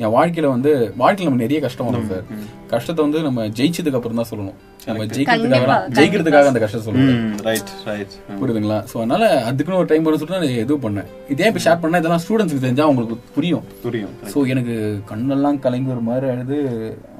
என் 0.00 0.12
வாழ்க்கையில 0.14 0.50
வந்து 0.52 0.70
வாழ்க்கையில 1.02 1.28
நம்ம 1.28 1.42
நிறைய 1.42 1.58
கஷ்டம் 1.64 1.88
வரும் 1.88 2.06
சார். 2.12 2.24
கஷ்டத்தை 2.72 3.02
வந்து 3.04 3.18
நம்ம 3.26 3.40
ஜெயிச்சதுக்கு 3.58 3.98
அப்புறம் 3.98 4.20
தான் 4.20 4.28
சொல்லணும். 4.30 4.56
நம்ம 4.86 5.04
ஜெயிக்கிறதுக்காக 5.12 5.76
ஜெயிக்கிறதுக்காக 5.98 6.48
அந்த 6.52 6.62
கஷ்டம் 6.64 6.84
சொல்லணும் 6.86 7.20
ரைட் 7.48 7.70
ரைட் 7.88 8.14
புரியுதுங்களா? 8.40 8.78
சோ 8.90 8.96
அதனால 9.02 9.22
அதுக்குன்னு 9.50 9.80
ஒரு 9.82 9.90
டைம் 9.92 10.06
வரும் 10.06 10.20
சொல்லிட்டு 10.22 10.42
நான் 10.46 10.64
எதுவும் 10.64 10.84
பண்ணேன் 10.86 11.10
இதே 11.34 11.48
இப்ப 11.50 11.62
ஷேர் 11.66 11.82
பண்ணா 11.84 12.00
இதெல்லாம் 12.02 12.24
ஸ்டூடெண்ட்ஸ்க்கு 12.24 12.64
தெரிஞ்சா 12.66 12.86
அவங்களுக்கு 12.88 13.18
புரியும். 13.36 13.64
புரியும் 13.84 14.14
சோ 14.32 14.46
எனக்கு 14.54 14.74
கண்ணெல்லாம் 15.12 15.60
கலங்கி 15.66 15.94
ஒரு 15.96 16.04
மாதிரி 16.08 16.28
அழுது 16.34 16.58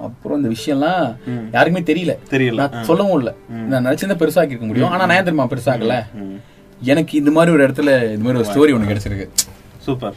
அப்புறம் 0.08 0.38
இந்த 0.40 0.50
விஷயம்லாம் 0.56 1.04
யாருக்குமே 1.56 1.84
தெரியல. 1.92 2.14
தெரியல. 2.34 2.60
நான் 2.72 2.88
சொல்லவும் 2.90 3.18
இல்ல. 3.20 3.32
நான் 3.70 3.86
நினைச்சிருந்தா 3.86 4.20
பெருசாக்கி 4.24 4.54
இருக்க 4.54 4.68
முடியும் 4.72 4.92
ஆனா 4.92 5.04
நான் 5.06 5.18
ஏன் 5.20 5.28
தெரியுமா 5.30 5.50
பெருசாக்கல? 5.54 5.96
எனக்கு 6.92 7.14
இந்த 7.20 7.30
மாதிரி 7.36 7.54
ஒரு 7.56 7.62
இடத்துல 7.66 7.90
இந்த 8.14 8.24
மாதிரி 8.26 8.40
ஒரு 8.42 8.50
ஸ்டோரி 8.52 8.74
ஒண்ணு 8.76 8.90
கிடைச்சிருக்கு. 8.92 9.28
சூப்பர் 9.86 10.16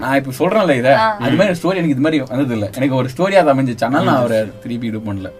நான் 0.00 0.18
இப்ப 0.18 0.32
சொல்றேன்ல 0.38 0.74
இத 0.80 0.90
அது 1.24 1.36
மாதிரி 1.38 1.56
ஸ்டோரி 1.58 1.78
எனக்கு 1.80 1.94
இது 1.96 2.04
மாதிரி 2.04 2.18
வந்தது 2.30 2.54
இல்ல 2.56 2.66
எனக்கு 2.78 2.96
ஒரு 3.00 3.08
ஸ்டோரியா 3.12 3.40
அது 3.42 3.52
அமைஞ்சிச்சு. 3.52 3.84
அதனால 3.86 4.06
நான் 4.08 4.20
அவரை 4.22 4.38
திருப்பி 4.62 4.86
இது 4.90 5.00
பண்ணல. 5.08 5.30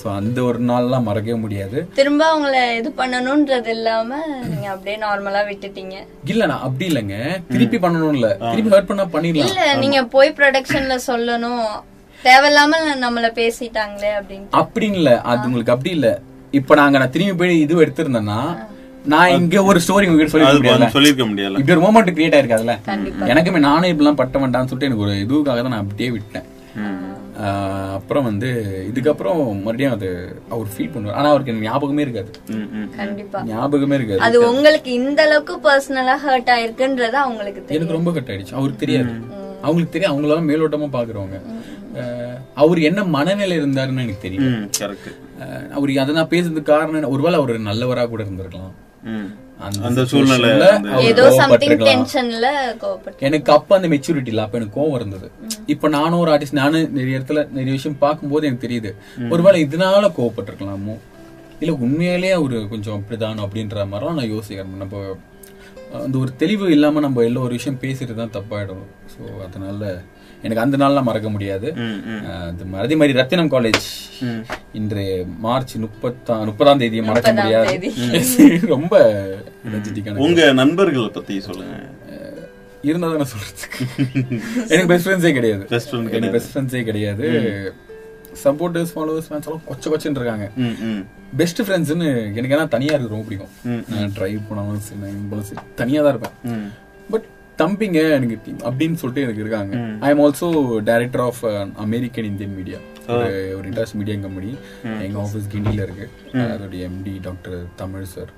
சோ 0.00 0.06
அந்த 0.18 0.38
ஒரு 0.48 0.58
நாள்லாம் 0.68 1.06
மறக்கவே 1.08 1.38
முடியாது. 1.44 1.78
திரும்ப 1.98 2.22
அவங்கள 2.32 2.54
இது 2.80 2.90
பண்ணணும்ன்றது 3.00 3.72
இல்லாம 3.76 4.20
நீங்க 4.50 4.68
அப்படியே 4.74 4.96
நார்மலா 5.04 5.42
விட்டுட்டீங்க. 5.50 5.96
இல்ல 6.34 6.46
நான் 6.52 6.64
அப்படி 6.66 6.86
இல்லைங்க. 6.90 7.16
திருப்பி 7.54 7.80
பண்ணணும் 7.84 8.16
இல்ல 8.18 8.28
திருப்பி 8.50 8.72
ஹர்ட் 8.74 8.90
பண்ணா 8.90 9.06
பண்ணிடலாம். 9.14 9.50
இல்ல 9.50 9.64
நீங்க 9.84 10.02
போய் 10.16 10.36
ப்ரொடக்ஷன்ல 10.40 10.96
சொல்லணும். 11.10 11.66
தேவையில்லாம 12.20 12.80
நம்மள 13.04 13.28
பேசிட்டாங்களே 13.40 14.12
அப்படின்னு 14.18 14.48
அப்படின்னு 14.60 14.98
இல்ல 15.02 15.12
அது 15.32 15.46
உங்களுக்கு 15.48 15.74
அப்படி 15.76 15.92
இல்ல. 15.98 16.10
இப்ப 16.60 16.74
நாங்க 16.82 16.96
நான் 17.02 17.14
திரும்பி 17.16 17.34
போய் 17.40 17.62
இது 17.64 17.82
எடுத்திருந்தேன்னா 17.84 18.40
நான் 19.04 19.30
இங்க 19.30 19.62
ஒரு 19.62 19.80
ஸ்டோரி 19.86 20.06
உங்ககிட்ட 20.08 20.28
சொல்லி 20.28 20.46
அது 20.46 20.58
முடியல 20.58 20.88
சொல்லிருக்க 20.88 21.24
முடியல 21.30 21.58
இப்படி 21.58 21.80
ஒரு 21.80 21.86
மூமெண்ட் 21.86 22.06
கிரியேட் 22.06 22.36
ஆயிருக்காதுல்ல? 22.38 22.78
கண்டிப்பா. 22.82 23.26
எனக்குமே 23.26 23.58
நானும் 23.58 23.90
இப்படிலாம் 23.90 24.14
பட்ட 24.14 24.38
வேண்டாம்னு 24.38 24.64
சொல்லிட்டு 24.64 24.84
எனக்கு 24.84 25.04
ஒரு 25.04 25.12
இதுக்காக 25.12 25.44
தான் 25.44 25.68
நான் 25.68 25.80
அப்படியே 25.80 26.10
விட்டேன். 26.10 26.42
ஆஹ் 27.42 27.92
அப்புறம் 27.92 28.24
வந்து 28.24 28.48
இதுக்கப்புறம் 28.94 29.46
மறுபடியும் 29.46 29.92
அது 29.92 30.08
அவர் 30.48 30.66
ஃபீல் 30.66 30.90
பண்ணுவார். 30.94 31.12
ஆனா 31.12 31.28
அவருக்கு 31.28 31.52
ஞாபகமே 31.52 32.02
இருக்காது. 32.02 32.30
கண்டிப்பா. 32.96 33.42
ஞாபகமே 33.44 33.94
இருக்காது. 33.94 34.20
அது 34.20 34.50
உங்களுக்கு 34.50 34.92
இந்த 34.92 35.22
அளவுக்கு 35.22 35.56
பர்சனலா 35.56 36.16
ஹர்ட் 36.26 36.50
ஆயிருக்குன்றது 36.56 37.18
அவங்களுக்கு 37.26 37.64
தெரியும். 37.64 37.68
எனக்கு 37.68 37.92
ரொம்ப 37.92 38.12
கட் 38.12 38.28
ஆயிடுச்சு. 38.28 38.54
அவருக்கு 38.54 38.86
தெரியாது. 38.86 39.12
அவங்களுக்கு 39.62 39.98
தெரியும். 39.98 40.14
அவங்களால 40.14 40.50
மேலோட்டமா 40.50 40.88
பாக்குறவங்க. 40.98 41.38
அவர் 42.54 42.80
என்ன 42.80 43.04
மனநிலை 43.04 43.58
இருந்தாருன்னு 43.58 44.04
எனக்கு 44.04 44.22
தெரியும். 44.22 44.70
அவர் 45.74 45.90
அதை 45.98 46.14
நான் 46.14 46.28
பேசுறதுக்கு 46.28 46.62
காரணம் 46.62 46.94
என்ன? 46.94 47.08
ஒருவேளை 47.08 47.38
அவர் 47.38 47.60
நல்லவரா 47.60 48.08
கூட 48.08 48.22
இருந்திருக்கலாம். 48.22 48.72
அந்த 49.66 49.78
அந்த 49.88 50.02
சூழ்நிலை 50.10 50.50
ஏதோ 51.08 51.24
சம்திங். 51.40 51.74
டென்ஷன்ல 51.88 52.46
எனக்கு 53.28 53.50
அப்ப 53.56 53.76
அந்த 53.78 53.88
மெச்சூரிட்டி 53.92 54.30
இல்ல 54.32 54.44
அப்ப 54.44 54.58
எனக்கு 54.60 54.76
கோவம் 54.78 54.96
இருந்தது. 54.98 55.26
இப்ப 55.74 55.88
நானும் 55.96 56.20
ஒரு 56.22 56.30
ஆர்டிஸ்ட் 56.32 56.60
நானும் 56.60 56.94
நிறைய 56.98 57.18
இடத்துல 57.18 57.42
நிறைய 57.58 57.72
விஷயம் 57.78 57.98
பார்க்கும்போது 58.04 58.46
எனக்கு 58.48 58.66
தெரியுது. 58.66 58.92
ஒருவேளை 59.34 59.60
இதனால 59.66 60.10
கோவப்பட்டிருக்கலாமோ? 60.18 60.96
இல்ல 61.60 61.74
உண்மையிலேயே 61.86 62.34
அவரு 62.38 62.56
கொஞ்சம் 62.72 62.96
அப்படிதானோ 62.98 63.44
அப்படின்ற 63.46 63.84
மாதிரிலாம் 63.90 64.18
நான் 64.20 64.32
யோசிக்கிறேன். 64.36 64.80
நம்ம 64.84 65.04
அந்த 66.04 66.16
ஒரு 66.22 66.30
தெளிவு 66.42 66.66
இல்லாம 66.76 67.00
நம்ம 67.06 67.22
எல்லா 67.28 67.40
ஒரு 67.46 67.56
விஷயம் 67.58 67.80
பேசிட்டு 67.82 68.14
தான் 68.14 68.34
தப்பாயிடும். 68.38 68.84
ஸோ 69.14 69.22
அதனால 69.46 69.80
எனக்கு 70.42 70.62
அந்த 70.62 70.76
நாள்லாம் 70.76 71.02
மறக்க 71.02 71.30
முடியாது. 71.30 71.74
அது 72.40 72.96
மாதிரி 72.96 73.12
ரத்தினம் 73.12 73.50
காலேஜ் 73.50 73.82
இன்று 74.72 75.26
மார்ச் 75.38 75.76
முப்பத்தா 75.76 76.44
முப்பதாம் 76.44 76.78
தேதியை 76.78 77.04
மறக்க 77.04 77.32
முடியாது. 77.32 77.92
ரொம்ப 78.66 78.98
எனர்ஜெட்டிக்கான 79.68 80.16
உங்க 80.16 80.52
நண்பர்களை 80.52 81.08
பத்தி 81.08 81.40
சொல்லுங்க. 81.40 81.74
இருந்தா 82.82 83.08
தானே 83.08 83.22
சொல்றதுக்கு. 83.22 83.88
எனக்கு 84.68 84.86
பெஸ்ட் 84.86 85.08
ஃப்ரெண்ட்ஸே 85.08 85.32
கிடையாது. 85.32 85.66
Best 85.70 85.94
friend 85.94 86.10
எனக்கு 86.10 86.30
பெஸ்ட் 86.30 86.58
ஃப்ரெண்ட்ஸே 86.58 86.82
கிடையாது. 86.82 87.26
சப்போர்ட்டர்ஸ் 88.44 88.92
ஃபாலோவர்ஸ் 88.94 89.28
ஃபேன்ஸ் 89.28 89.46
எல்லாம் 89.46 89.62
கொச்ச 89.68 89.84
கொச்சன்னு 89.84 90.10
இருக்காங்க. 90.10 90.50
பெஸ்ட் 91.36 91.62
ஃப்ரெண்ட்ஸ்னு 91.62 92.34
எனக்கு 92.34 92.48
என்ன 92.48 92.66
தனியா 92.66 92.94
இருக்கு 92.94 93.08
ரொம்ப 93.08 93.24
பிடிக்கும். 93.24 93.84
நான் 93.88 94.12
ட்ரைவ் 94.18 94.40
பண்ணாலும் 94.48 94.80
சரி 94.80 95.00
நான் 95.00 95.10
இம்பளும் 95.10 95.42
சரி 95.42 95.60
தனியா 95.74 96.02
தான் 96.02 96.18
இருப்பேன். 96.18 96.70
தம்பிங்க 97.58 98.00
எனக்கு 98.16 98.36
அப்படின்னு 98.64 98.94
சொல்லிட்டு 98.94 99.24
எனக்கு 99.24 99.42
இருக்காங்க. 99.42 99.74
I 100.00 100.10
am 100.10 100.20
also 100.20 100.48
director 100.84 101.24
of 101.24 101.42
American 101.84 102.24
Indian 102.24 102.54
media 102.54 102.78
ஒரு 103.08 103.28
ஒரு 103.56 103.66
இன்டர்ஸ் 103.68 103.94
மீடியா 103.94 104.16
கம்பெனி 104.20 104.50
எங்க 105.00 105.16
ஆஃபீஸ் 105.22 105.46
கிண்டில 105.52 105.80
இருக்கு. 105.82 106.06
அதோடைய 106.48 106.82
MD 106.88 107.14
doctor 107.22 107.58
Tamil 107.76 108.04
sir 108.12 108.32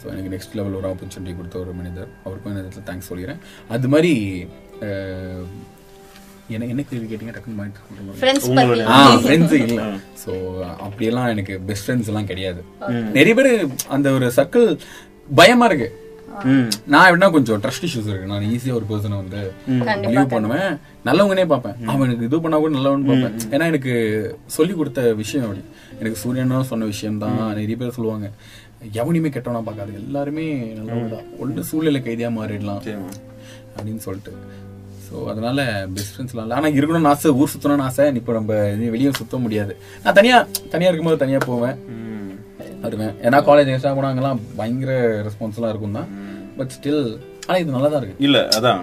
so 0.00 0.06
எனக்கு 0.10 0.32
நெக்ஸ்ட் 0.34 0.54
லெவல் 0.54 0.74
ஒரு 0.74 0.88
ஆப்பர்ச்சுனிட்டி 0.88 1.34
கொடுத்த 1.36 1.58
ஒரு 1.58 1.72
மனிதர். 1.74 2.10
அவருக்கும் 2.24 2.52
இந்த 2.52 2.62
இடத்துல 2.62 2.86
தேங்க்ஸ் 2.88 3.10
சொல்லிக்கிறேன். 3.10 3.40
அது 3.68 3.88
மாதிரி 3.88 4.12
அஹ், 4.88 5.46
என்ன 6.48 6.66
என்ன 6.66 6.82
கேள்வி 6.84 7.06
கேட்டீங்க? 7.06 7.32
டக்குன்னு 7.32 7.58
ஆ 8.90 8.98
ஃப்ரெண்ட்ஸ் 9.24 9.54
இல்ல. 9.58 9.80
சோ 10.22 10.32
அப்படியெல்லாம் 10.80 11.28
எனக்கு 11.28 11.54
பெஸ்ட் 11.66 11.86
ஃப்ரெண்ட்ஸ் 11.86 12.10
எல்லாம் 12.12 12.26
கிடையாது. 12.26 12.60
நிறைய 13.12 13.34
பேர் 13.34 13.50
அந்த 13.88 14.08
ஒரு 14.12 14.28
சர்க்கிள் 14.36 14.68
பயமா 15.34 15.66
இருக்கு. 15.66 15.88
நான் 16.92 17.06
எப்படின்னா 17.08 17.30
கொஞ்சம் 17.36 17.60
ட்ரஸ்ட் 17.64 17.86
இஷ்யூஸ் 17.88 18.08
இருக்கு. 18.10 18.30
நான் 18.32 18.46
ஈஸியா 18.54 18.74
ஒரு 18.78 18.86
பர்சனை 18.90 19.16
வந்து 19.22 19.40
லீவ் 20.12 20.32
பண்ணுவேன். 20.34 20.70
நல்லவங்கனே 21.08 21.46
பார்ப்பேன். 21.52 21.76
அவனுக்கு 21.92 22.26
இது 22.28 22.40
பண்ணா 22.44 22.58
கூட 22.62 22.72
நல்லவன்னு 22.76 23.10
பார்ப்பேன். 23.10 23.36
ஏன்னா 23.54 23.66
எனக்கு 23.72 23.94
சொல்லி 24.56 24.74
கொடுத்த 24.80 25.02
விஷயம் 25.22 25.46
அப்படி. 25.48 25.64
எனக்கு 26.00 26.20
சூரியனும் 26.22 26.70
சொன்ன 26.72 26.88
விஷயம் 26.94 27.22
தான் 27.24 27.38
நிறைய 27.60 27.78
பேர் 27.82 27.96
சொல்லுவாங்க 27.98 28.28
எவனையுமே 29.00 29.30
கெட்டவனா 29.34 29.62
பார்க்காது. 29.68 29.92
எல்லாருமே 30.02 30.46
நல்லவங்க 30.78 31.08
தான். 31.16 31.28
ஒன்று 31.42 31.68
சூழ்நிலை 31.70 32.02
கைதியா 32.06 32.30
மாறிடலாம். 32.38 32.82
அப்படின்னு 33.76 34.02
சொல்லிட்டு. 34.08 34.34
ஸோ 35.06 35.18
அதனால 35.32 35.60
பெஸ்ட் 35.94 36.12
ஃப்ரெண்ட்ஸ்லாம் 36.14 36.44
இல்லை. 36.46 36.56
ஆனால் 36.58 36.74
இருக்கணும்னு 36.78 37.10
ஆசை 37.12 37.30
ஊர் 37.40 37.52
சுற்றணும்னு 37.52 37.86
ஆசை 37.88 38.06
இப்போ 38.20 38.32
நம்ம 38.36 38.56
இது 38.74 38.90
வெளியே 38.94 39.10
சுத்த 39.20 39.36
முடியாது. 39.44 39.74
நான் 40.04 40.16
தனியா 40.18 40.38
தனியா 40.74 40.90
இருக்கும்போது 40.90 41.22
தனியா 41.24 41.40
போவேன். 41.50 41.78
வருவேன் 42.82 43.14
ஏன்னா 43.22 43.38
காலேஜ் 43.46 43.70
எக்ஸ்ட்ரா 43.70 43.92
போனாங்கலாம் 43.94 44.40
பயங்கர 44.56 44.92
ரெஸ்பான்ஸ்லாம் 45.26 45.70
இருக்கும் 45.70 45.96
தான் 45.96 46.10
பட் 46.58 46.74
ஸ்டில் 46.76 47.02
ஆனால் 47.46 47.60
இது 47.60 47.70
நல்லா 47.70 47.88
தான் 47.88 48.00
இருக்கு. 48.00 48.24
இல்ல 48.24 48.38
அதான். 48.56 48.82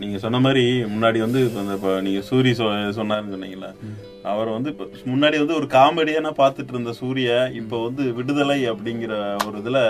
நீங்க 0.00 0.18
சொன்ன 0.18 0.38
மாதிரி 0.38 0.62
முன்னாடி 0.90 1.18
வந்து 1.20 1.38
இப்ப 1.44 1.60
இந்த 1.60 1.74
இப்ப 1.74 1.92
நீங்க 2.00 2.20
சூரி 2.26 2.50
சொ- 2.52 2.68
சொன்னாருன்னு 2.98 3.34
சொன்னீங்களா 3.34 3.70
அவர் 4.24 4.48
வந்து 4.48 4.70
இப்ப 4.70 4.84
முன்னாடி 5.06 5.36
வந்து 5.38 5.56
ஒரு 5.56 5.66
காமெடியான 5.72 6.32
பார்த்துட்டு 6.38 6.72
இருந்த 6.74 6.92
சூரிய 6.94 7.30
இப்ப 7.54 7.82
வந்து 7.82 8.04
விடுதலை 8.12 8.58
அப்படிங்கிற 8.70 9.12
ஒரு 9.46 9.56
இதுல 9.58 9.80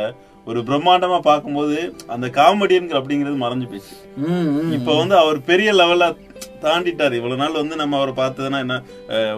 ஒரு 0.50 0.60
பிரம்மாண்டமா 0.68 1.18
பார்க்கும்போது 1.28 1.78
அந்த 2.14 2.26
காமெடியன் 2.38 2.88
அப்படிங்கிறது 2.98 3.44
மறைஞ்சு 3.44 3.66
போச்சு. 3.72 3.94
இப்ப 4.76 4.90
வந்து 5.00 5.14
அவர் 5.22 5.38
பெரிய 5.50 5.70
லெவல்ல 5.80 6.06
தாண்டிட்டாரு. 6.64 7.14
இவ்வளவு 7.18 7.40
நாள் 7.40 7.58
வந்து 7.60 7.74
நம்ம 7.80 7.96
அவரை 7.98 8.12
பார்த்ததுன்னா 8.20 8.58
என்ன 8.64 8.76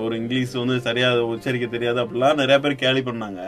ஒரு 0.05 0.15
இங்கிலீஷ் 0.21 0.55
வந்து 0.61 0.77
சரியா 0.87 1.09
உச்சரிக்க 1.33 1.67
தெரியாது 1.75 1.99
அப்படிலாம் 2.03 2.41
நிறைய 2.43 2.57
பேர் 2.65 2.81
கேலி 2.85 3.03
பண்ணாங்க. 3.09 3.41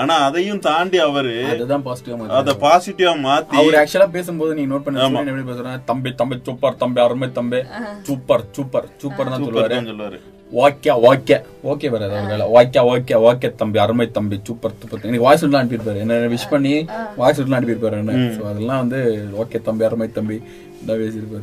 ஆனா 0.00 0.14
அதையும் 0.28 0.64
தாண்டி 0.68 1.00
அவரு 1.08 1.34
அதுதான் 1.52 1.86
பாசிட்டிவா 1.88 2.30
அத 2.40 2.56
பாசிட்டிவா 2.66 3.14
மாத்தி 3.26 3.58
அவர் 3.62 3.80
ஆக்சுவலா 3.82 4.08
பேசும்போது 4.16 4.56
நீங்க 4.58 4.72
நோட் 4.74 4.86
பண்ணி 4.86 5.04
எப்படி 5.04 5.48
பேசுறாங்க 5.52 5.80
தம்பி 5.92 6.12
தம்பி 6.22 6.38
சூப்பர் 6.48 6.80
தம்பி 6.82 7.02
அருமை 7.06 7.30
தம்பி 7.38 7.60
சூப்பர் 8.08 8.44
சூப்பர் 8.58 8.90
சூப்பர் 9.04 9.32
தான் 9.34 9.46
சொல்லுவாரு. 9.88 10.20
வாக்கியா 10.52 10.94
வாக்கிய. 11.02 11.36
ஓகே 11.64 11.88
அவர் 11.88 12.02
வேலை 12.26 12.44
வாக்கியா 12.52 12.82
வாக்கியா 12.86 13.18
வாக்கிய 13.20 13.50
தம்பி 13.56 13.78
அருமை 13.78 14.06
தம்பி 14.10 14.36
சூப்பர் 14.42 14.76
சூப்பர். 14.80 15.02
எனக்கு 15.04 15.26
வாய்ஸ் 15.26 15.42
விட்டுலாம் 15.42 15.62
அனுப்பியிருப்பாரு 15.62 16.02
என்ன 16.04 16.18
விஷ் 16.28 16.50
பண்ணி 16.50 16.72
வாய்ஸ் 17.16 17.38
விட்டுலாம் 17.38 17.58
அனுப்பியிருப்பாரு 17.58 17.98
என்ன. 17.98 18.14
So 18.36 18.46
அதெல்லாம் 18.50 18.82
வந்து 18.84 19.00
ஓகே 19.42 19.60
தம்பி 19.62 19.84
அருமை 19.84 20.08
தம்பி. 20.12 20.38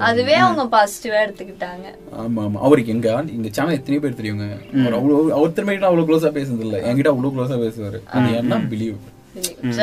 அதுவே 0.06 0.36
அவங்க 0.38 0.64
பாசிட்டிவா 0.74 1.18
எடுத்துக்கிட்டாங்க. 1.24 1.88
ஆமா 2.20 2.42
ஆமா 2.46 2.60
அவருக்கு 2.62 2.94
எங்க 2.94 3.08
இந்த 3.34 3.50
சேனல் 3.52 3.78
எத்தனை 3.78 4.00
பேர் 4.00 4.20
தெரியுங்க. 4.20 4.46
அவர் 4.78 4.96
அவ்வளவு 4.96 5.34
அவர் 5.34 5.56
திரும்பிட்டு 5.58 5.90
அவ்வளவு 5.90 6.08
க்ளோஸா 6.10 6.32
பேசுனது 6.36 6.66
இல்ல 6.68 6.78
என்கிட்ட 6.84 7.12
அவ்வளவு 7.14 7.34
க்ளோஸா 7.36 7.58
பேசுவாரு. 7.62 8.00
அது 8.14 8.32
என்ன 8.36 8.62
பிலீவ் 8.72 8.96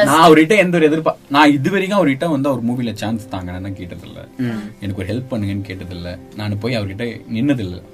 நான் 0.00 0.22
அவர்கிட்ட 0.24 0.54
எந்த 0.58 0.76
ஒரு 0.76 0.87
எதிர்ப்பா 0.88 1.12
நான் 1.28 1.52
இது 1.52 1.70
வரைக்கும் 1.70 1.98
அவர்கிட்ட 1.98 2.26
வந்து 2.30 2.48
அவர் 2.48 2.62
மூவில 2.62 2.92
சான்ஸ் 2.94 3.24
தாங்கன்னு 3.30 3.72
கேட்டது 3.74 4.06
இல்ல 4.08 4.20
எனக்கு 4.80 5.00
ஒரு 5.02 5.08
ஹெல்ப் 5.11 5.30
பண்ணுங்கன்னு 5.30 5.62
கேட்டது 5.62 5.94
இல்ல 5.94 6.11
நான் 6.35 6.58
போய் 6.58 6.78
அவர்கிட்ட 6.78 7.06
நின்னது 7.35 7.64
இல்ல 7.66 7.76
அ- 7.78 7.91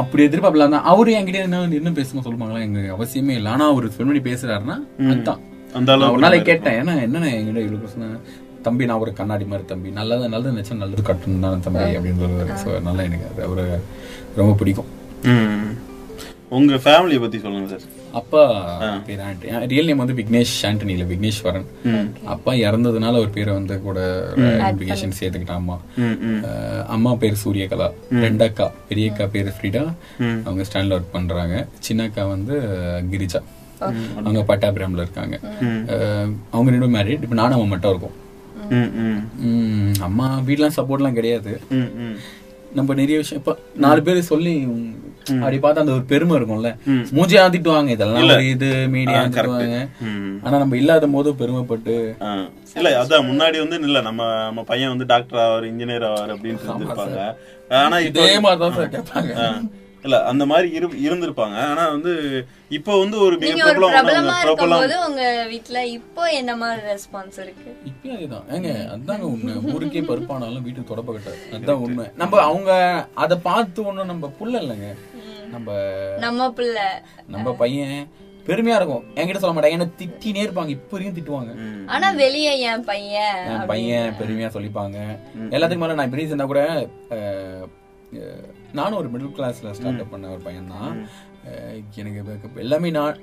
அப்படி 0.00 0.22
எதிர்பார்ப்பல 0.28 0.68
தான் 0.74 0.86
அவரு 0.92 1.10
என்கிட்ட 1.18 1.40
என்ன 1.48 1.60
என்ன 1.80 1.90
பேசுங்க 1.98 2.22
சொல்லுவாங்களா? 2.26 2.62
எங்க 2.68 2.80
அவசியமே 2.96 3.34
இல்ல. 3.40 3.48
ஆனா 3.54 3.64
அவர் 3.72 3.86
ஃபோன் 3.94 4.08
பண்ணி 4.10 4.22
பேசுறாருன்னா 4.30 4.76
அதுதான். 5.12 5.40
ஒரு 6.14 6.22
நாளைக்கு 6.24 6.48
கேட்டேன் 6.50 6.78
ஏன்னா 6.80 6.94
என்னண்ணே 7.06 7.30
என்கிட்ட 7.36 7.60
இவ்வளவு 7.66 7.82
பிரச்சனை? 7.84 8.08
தம்பி 8.66 8.88
நான் 8.88 9.02
ஒரு 9.04 9.12
கண்ணாடி 9.20 9.44
மாதிரி 9.52 9.64
தம்பி. 9.70 9.88
நல்லது 10.00 10.26
நல்லது 10.34 10.54
நினைச்சா 10.54 10.76
நல்லது 10.82 11.06
கட்டணும் 11.10 11.46
தான் 11.46 11.64
தம்பி 11.66 11.96
அப்படின்னு 11.98 12.22
சொல்லுவாரு. 12.24 12.58
ஸோ 12.64 12.68
நல்லா 12.88 13.02
எனக்கு 13.08 13.44
அவரை 13.46 13.64
ரொம்ப 14.40 14.52
பிடிக்கும். 14.60 14.90
உங்க 16.58 16.78
ஃபேமிலியை 16.84 17.20
பத்தி 17.24 17.38
சொல்லுங்க 17.46 17.68
சார். 17.74 17.86
அப்பா 18.20 18.42
பேர் 19.06 19.20
ரியல் 19.72 19.88
நேம் 19.88 20.02
வந்து 20.02 20.16
விக்னேஷ் 20.18 20.54
ஆண்டனி 20.68 20.92
இல்ல 20.94 21.04
விக்னேஸ்வரன். 21.12 21.66
அப்பா 22.34 22.52
இறந்ததுனால 22.64 23.20
ஒரு 23.22 23.30
பேரை 23.36 23.52
வந்து 23.58 23.76
கூட 23.86 24.00
இன்விகேஷன் 24.36 25.16
சேர்த்துக்கிட்டேன் 25.20 25.60
அம்மா. 26.96 27.12
பேர் 27.22 27.42
சூரியகலா. 27.44 27.88
ரெண்டு 28.24 28.44
அக்கா 28.48 28.66
பெரிய 28.90 29.10
அக்கா 29.12 29.26
பேர் 29.36 29.54
ஃப்ரீடா. 29.56 29.84
அவங்க 30.46 30.64
ஸ்டாண்ட்ல 30.68 30.98
ஒர்க் 30.98 31.16
பண்றாங்க. 31.16 31.56
சின்ன 31.88 32.08
அக்கா 32.10 32.24
வந்து 32.34 32.56
கிரிஜா. 33.12 33.42
அவங்க 34.18 34.40
பட்டாபிராம்ல 34.50 35.04
இருக்காங்க. 35.04 35.36
அவங்க 36.50 36.68
ரெண்டும் 36.74 36.96
மேரிட் 36.96 37.26
இப்ப 37.26 37.38
நானும் 37.40 37.58
அவன் 37.58 37.72
மட்டும் 37.74 37.92
இருக்கோம். 37.92 38.18
அம்மா 40.08 40.26
வீட்லாம் 40.48 40.76
சப்போர்ட்லாம் 40.76 41.18
கிடையாது. 41.18 41.52
நம்ம 42.78 42.94
நிறைய 43.00 43.16
விஷயம் 43.22 43.40
இப்ப 43.42 43.54
நாலு 43.84 44.02
பேர் 44.06 44.30
சொல்லி 44.32 44.54
அப்படி 45.32 45.58
பார்த்தா 45.64 45.82
அந்த 45.82 45.92
ஒரு 45.96 46.04
பெருமை 46.12 46.34
இருக்கும்ல. 46.38 46.70
மூஞ்சி 47.16 47.36
ஆந்திட்டுவாங்க 47.42 47.90
இதெல்லாம் 47.94 48.46
இது 48.52 48.68
மீடியா. 48.94 49.18
ஆனா 50.44 50.54
நம்ம 50.62 50.76
இல்லாத 50.80 51.08
போது 51.16 51.32
பெருமைப்பட்டு. 51.42 51.96
இல்ல 52.78 52.90
அதான் 53.02 53.28
முன்னாடி 53.30 53.58
வந்து 53.64 53.78
இல்ல 53.88 54.00
நம்ம 54.08 54.22
நம்ம 54.46 54.64
பையன் 54.70 54.92
வந்து 54.94 55.06
டாக்டர் 55.12 55.40
ஆவார் 55.44 55.68
இன்ஜினியர் 55.70 56.06
ஆவார் 56.10 56.32
அப்படின்னு 56.34 56.64
இருந்திருப்பாங்க. 56.66 57.20
ஆனா 57.82 57.98
இப்போ 58.08 58.24
இதே 58.24 58.40
மாதிரிதான் 58.46 58.76
சார் 58.78 58.94
கேட்பாங்க. 58.96 59.34
இல்ல 60.06 60.16
அந்த 60.30 60.44
மாதிரி 60.50 60.68
இரு 60.76 60.86
இருந்திருப்பாங்க. 61.06 61.56
ஆனா 61.72 61.82
வந்து 61.94 62.12
இப்போ 62.76 62.92
வந்து 63.02 63.16
ஒரு 63.24 63.34
மிக 63.42 63.66
பிரபலம் 63.66 63.92
பிரபலமா 64.44 64.78
உங்க 65.08 65.24
வீட்ல 65.50 65.80
இப்போ 65.98 66.22
என்ன 66.38 66.52
மாதிரி 66.62 66.80
ரெஸ்பான்ஸ் 66.92 67.38
இருக்கு? 67.44 67.70
இப்பயும் 67.90 68.16
அதேதான். 68.16 68.48
ஏங்க 68.56 68.70
அதாங்க 68.94 69.26
உண்மை. 69.34 69.54
ஊருக்கே 69.74 70.02
பருப்பானாலும் 70.08 70.64
வீட்டுக்கு 70.66 70.92
தொடப்ப 70.92 71.12
கட்டாது 71.16 71.40
அதுதான் 71.54 71.84
உண்மை. 71.86 72.06
நம்ம 72.22 72.40
அவங்க 72.48 72.72
அத 73.24 73.38
பார்த்து 73.48 73.86
ஒண்ணும் 73.90 74.10
நம்ம 74.12 74.32
புள்ள 74.40 74.62
இல்லைங்க. 74.64 74.90
நம்ம 75.54 75.76
நம்ம 76.26 76.50
பிள்ளை. 76.58 76.88
நம்ம 77.34 77.54
பையன் 77.62 77.98
பெருமையா 78.46 78.76
இருக்கும். 78.78 79.04
என்கிட்ட 79.18 79.40
சொல்ல 79.42 79.54
மாட்டாங்க 79.56 79.78
என்ன 79.78 79.88
திட்டினே 80.00 80.44
இருப்பாங்க. 80.46 80.72
இப்ப 80.76 80.92
வரைக்கும் 80.94 81.18
திட்டுவாங்க 81.18 81.52
ஆனா 81.94 82.08
வெளியே 82.22 82.54
என் 82.70 82.86
பையன் 82.90 83.38
என் 83.52 83.68
பையன் 83.72 84.16
பெருமையா 84.20 84.48
சொல்லிப்பாங்க. 84.56 84.98
எல்லாத்துக்கும் 85.54 85.84
மேல 85.86 85.96
நான் 85.98 86.08
இப்ப 86.10 86.20
ரீசெண்டா 86.20 86.48
கூட 86.52 86.62
நானும் 88.78 88.98
ஒரு 89.00 89.08
மிடில் 89.12 89.36
கிளாஸ்ல 89.38 89.72
ஸ்டார்ட் 89.78 90.10
பண்ண 90.12 90.32
ஒரு 90.34 90.42
பையன் 90.48 90.72
தான் 90.74 90.96
எனக்கு 92.00 92.60
எல்லாமே 92.64 92.90
நான் 92.98 93.16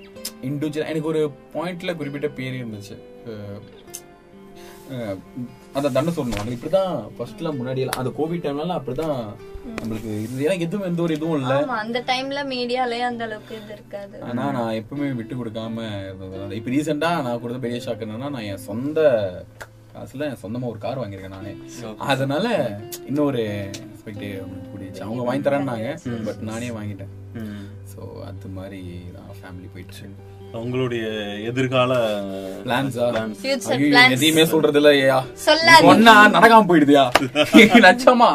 இண்டிவிஜுவல் 0.48 0.90
எனக்கு 0.92 1.12
ஒரு 1.14 1.22
பாயிண்ட்ல 1.56 1.92
குறிப்பிட்ட 2.00 2.30
பேர் 2.40 2.58
இருந்துச்சு. 2.62 2.98
அத 5.78 5.90
தண்டை 5.96 6.12
சொல்லணும். 6.14 6.54
இப்படிதான் 6.56 6.94
ஃபர்ஸ்ட்ல 7.16 7.50
முன்னாடி 7.58 7.82
எல்லாம் 7.84 8.00
அந்த 8.02 8.12
கோவிட் 8.20 8.44
டைம்ல 8.46 8.78
அப்படிதான் 8.80 9.18
நம்மளுக்கு 9.80 10.12
இது 10.26 10.46
ஏன்னா 10.46 10.56
எதுவும் 10.66 10.88
எந்த 10.90 11.02
ஒரு 11.06 11.16
இதுவும் 11.18 11.38
இல்ல. 11.40 11.54
ஆமா 11.58 11.78
அந்த 11.86 12.00
டைம்ல 12.12 12.42
மீடியாலயே 12.54 13.06
அந்த 13.10 13.24
அளவுக்கு 13.28 13.54
இது 13.62 13.74
இருக்காது. 13.78 14.16
ஆனா 14.30 14.46
நான் 14.58 14.78
எப்பவுமே 14.82 15.10
விட்டு 15.20 15.36
கொடுக்காம 15.42 15.86
இருந்தது 16.06 16.58
இப்ப 16.60 16.74
ரீசெண்டா 16.76 17.12
நான் 17.28 17.42
கொடுத்த 17.44 17.62
பெரிய 17.66 17.82
ஷாக் 17.86 18.06
என்னன்னா 18.08 18.32
நான் 18.36 18.48
என் 18.52 18.66
சொந்த 18.70 19.00
காசுல 19.94 20.26
என் 20.32 20.42
சொந்தமா 20.46 20.72
ஒரு 20.74 20.82
கார் 20.86 21.02
வாங்கியிருக்கேன் 21.02 21.38
நானே. 21.38 21.54
அதனால 22.12 22.48
இன்னொரு 23.12 23.44
கூடிச்சு 24.14 25.06
அவங்க 25.06 25.24
வாங்கி 25.28 25.44
தரேன்னாங்க 25.48 25.90
பட் 26.28 26.42
நானே 26.50 26.70
வாங்கிட்டேன். 26.80 27.14
சோ 27.92 28.00
அது 28.30 28.50
மாதிரி 28.58 28.82
தான் 29.16 29.38
ஃபேமிலி 29.40 29.70
போயிடுச்சு. 29.76 30.08
உங்களுடைய 30.60 31.04
எதிர்கால 31.50 31.94
பிளான்ஸா 32.64 33.08
Future 33.42 33.74
ஐயோ, 33.76 33.90
plans. 33.92 34.14
எதையுமே 34.16 34.44
சொல்றது 34.54 34.80
இல்லையா. 34.82 35.18
ஒன்னா 35.92 36.14
நடக்காம 36.36 36.66
போயிடுதியா? 36.70 37.04
லட்சமா. 37.88 38.30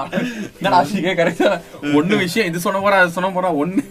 ஆசிக்கே 0.81 1.15
கரெக்டா 1.21 1.49
ஒண்ணு 2.01 2.21
விஷயம் 2.25 2.49
இது 2.51 2.65
சொன்ன 2.67 2.83
போறா 2.85 3.01
அது 3.05 3.17
சொன்ன 3.17 3.33
போறா 3.39 3.51
ஒண்ணு. 3.63 3.83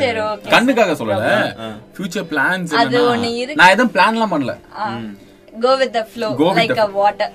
சரி 0.00 0.20
ஓகே 0.30 0.50
கண்ணுக்காக 0.54 0.96
சொல்லல. 1.02 1.28
ஃபியூச்சர் 1.96 2.28
பிளான்ஸ் 2.32 2.74
அது 2.82 2.98
ஒண்ணு 3.12 3.30
இருக்கு. 3.42 3.60
நான் 3.62 3.74
எதுவும் 3.76 3.94
பிளான்லாம் 3.96 4.34
பண்ணல. 4.34 4.54
Go 5.66 5.74
with 5.82 5.94
the 5.98 6.02
flow 6.12 6.28
Go 6.42 6.48
with 6.50 6.58
like 6.60 6.78
a 6.86 6.90
water 7.00 7.32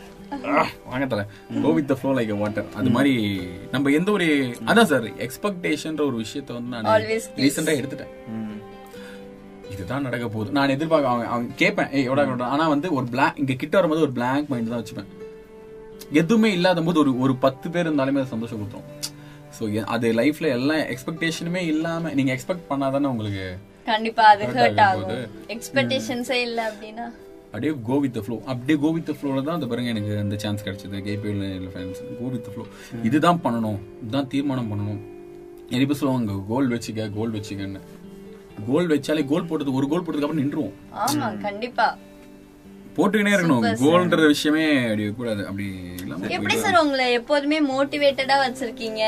வாங்க 0.89 1.05
தல 1.11 1.21
go 1.63 1.69
with 1.75 1.89
the 1.91 1.95
flow 1.99 2.11
like 2.17 2.31
water 2.41 2.67
அது 2.79 2.89
மாதிரி 2.95 3.13
நம்ம 3.73 3.91
எந்த 3.99 4.09
ஒரு 4.17 4.27
அதான் 4.71 4.89
சார் 4.91 5.07
எக்ஸ்பெக்டேஷன்ற 5.25 6.03
ஒரு 6.09 6.17
விஷயத்த 6.23 6.57
வந்து 6.57 6.71
நான். 6.75 7.05
ரீசெண்டா 7.43 7.73
எடுத்துட்டேன். 7.79 8.13
இதுதான் 9.73 10.05
நடக்க 10.07 10.25
போகுது. 10.27 10.53
நான் 10.57 10.73
எதிர்பார்க்க 10.75 11.11
அவங்க 11.11 11.27
அவங்க 11.33 11.55
கேட்பேன் 11.55 11.89
ஏய் 11.97 12.07
எவ்வளோ 12.07 12.45
ஆனா 12.55 12.65
வந்து 12.73 12.87
ஒரு 12.97 13.07
பிளாக் 13.13 13.39
இங்க 13.43 13.53
கிட்ட 13.53 13.75
வரும்போது 13.77 14.05
ஒரு 14.07 14.13
பிளாங்க் 14.17 14.49
மைண்ட் 14.51 14.71
தான் 14.73 14.81
வச்சுப்பேன். 14.81 15.09
எதுவுமே 16.21 16.49
இல்லாத 16.57 16.81
போது 16.81 16.99
ஒரு 17.03 17.11
ஒரு 17.23 17.33
பத்து 17.45 17.67
பேர் 17.73 17.87
இருந்தாலுமே 17.87 18.21
அது 18.21 18.33
சந்தோஷம் 18.35 18.59
கொடுத்துரும். 18.59 18.87
ஸோ 19.57 19.63
அது 19.95 20.07
லைஃப்ல 20.19 20.49
எல்லா 20.57 20.75
எக்ஸ்பெக்டேஷனுமே 20.93 21.63
இல்லாம 21.73 22.13
நீங்க 22.19 22.31
எக்ஸ்பெக்ட் 22.35 22.69
பண்ணாதானே 22.71 23.11
உங்களுக்கு 23.13 23.45
கண்டிப்பா 23.89 24.23
அது 24.33 24.45
ஹர்ட் 24.57 24.81
ஆகும். 24.87 25.09
ஆகும் 25.11 25.49
எக்ஸ்பெக்டேஷன்ஸே 25.55 26.39
இல்ல 26.47 26.59
அப்படின்னா. 26.71 27.07
அப்படியே 27.51 27.71
கோ 27.88 27.95
வித் 28.03 28.17
ஃப்ளோ 28.25 28.35
அப்படியே 28.51 28.77
கோ 28.83 28.89
வித் 28.95 29.12
ஃப்ளோல 29.19 29.43
தான் 29.45 29.55
அந்த 29.57 29.67
பாருங்க 29.71 29.89
எனக்கு 29.93 30.17
அந்த 30.23 30.35
சான்ஸ் 30.43 30.65
கிடைச்சது. 30.65 30.99
KPL 31.07 31.69
fans 31.75 32.01
go 32.19 32.27
with 32.33 32.49
flow 32.53 32.65
இதுதான் 33.07 33.39
பண்ணணும். 33.45 33.79
இதுதான் 34.01 34.29
தீர்மானம் 34.33 34.69
பண்ணணும். 34.71 34.99
நிறைய 35.71 35.93
சொல்லுவாங்க 36.01 36.35
கோல் 36.51 36.69
வச்சுக்க 36.73 37.07
கோல் 37.17 37.33
வச்சுக்கன்னு. 37.38 37.81
கோல் 38.67 38.88
வச்சாலே 38.91 39.23
கோல் 39.31 39.49
போட்டது 39.49 39.73
ஒரு 39.79 39.88
கோல் 39.91 40.05
போட்டதுக்கு 40.05 40.27
அப்புறம் 40.27 40.43
நின்றுவோம். 40.43 40.75
ஆமா 41.05 41.27
கண்டிப்பா. 41.47 41.88
போட்டுக்கினே 42.97 43.34
இருக்கணும். 43.36 43.65
கோல்ன்ற 43.82 44.28
விஷயமே 44.34 44.65
அப்படி 44.88 45.04
கூடாது. 45.19 45.41
அப்படி 45.49 45.67
எப்படி 46.38 46.56
சார் 46.63 46.80
உங்களை 46.84 47.06
எப்போதுமே 47.19 47.58
மோட்டிவேட்டடா 47.69 48.38
வச்சிருக்கீங்க? 48.43 49.02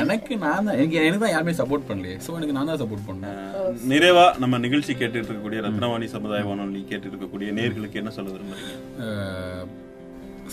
எனக்கு 0.00 0.32
நான் 0.44 0.66
தான் 0.66 0.76
எனக்கு 0.78 0.98
எனக்கு 1.00 1.22
தான் 1.24 1.34
யாருமே 1.34 1.54
சப்போர்ட் 1.60 1.88
பண்ணலையே. 1.88 2.16
ஸோ 2.26 2.36
எனக்கு 2.38 2.56
நான் 2.58 2.70
தான் 2.72 2.80
சப்போர்ட் 2.82 3.08
பண்ணேன் 3.10 3.40
நிறைவா 3.92 4.26
நம்ம 4.44 4.60
நிகழ்ச்சி 4.66 4.92
கேட்டுட்டு 5.00 5.28
இருக்கக்கூடிய 5.28 5.62
ரத்னவாணி 5.66 6.08
சமுதாய 6.16 6.46
வானொலி 6.50 6.82
கேட்டு 6.92 7.10
இருக்கக்கூடிய 7.12 7.50
நேர்களுக்கு 7.58 8.00
என்ன 8.02 8.12
சொல்ல 8.18 8.36
விரும்புறீங்க? 8.36 8.76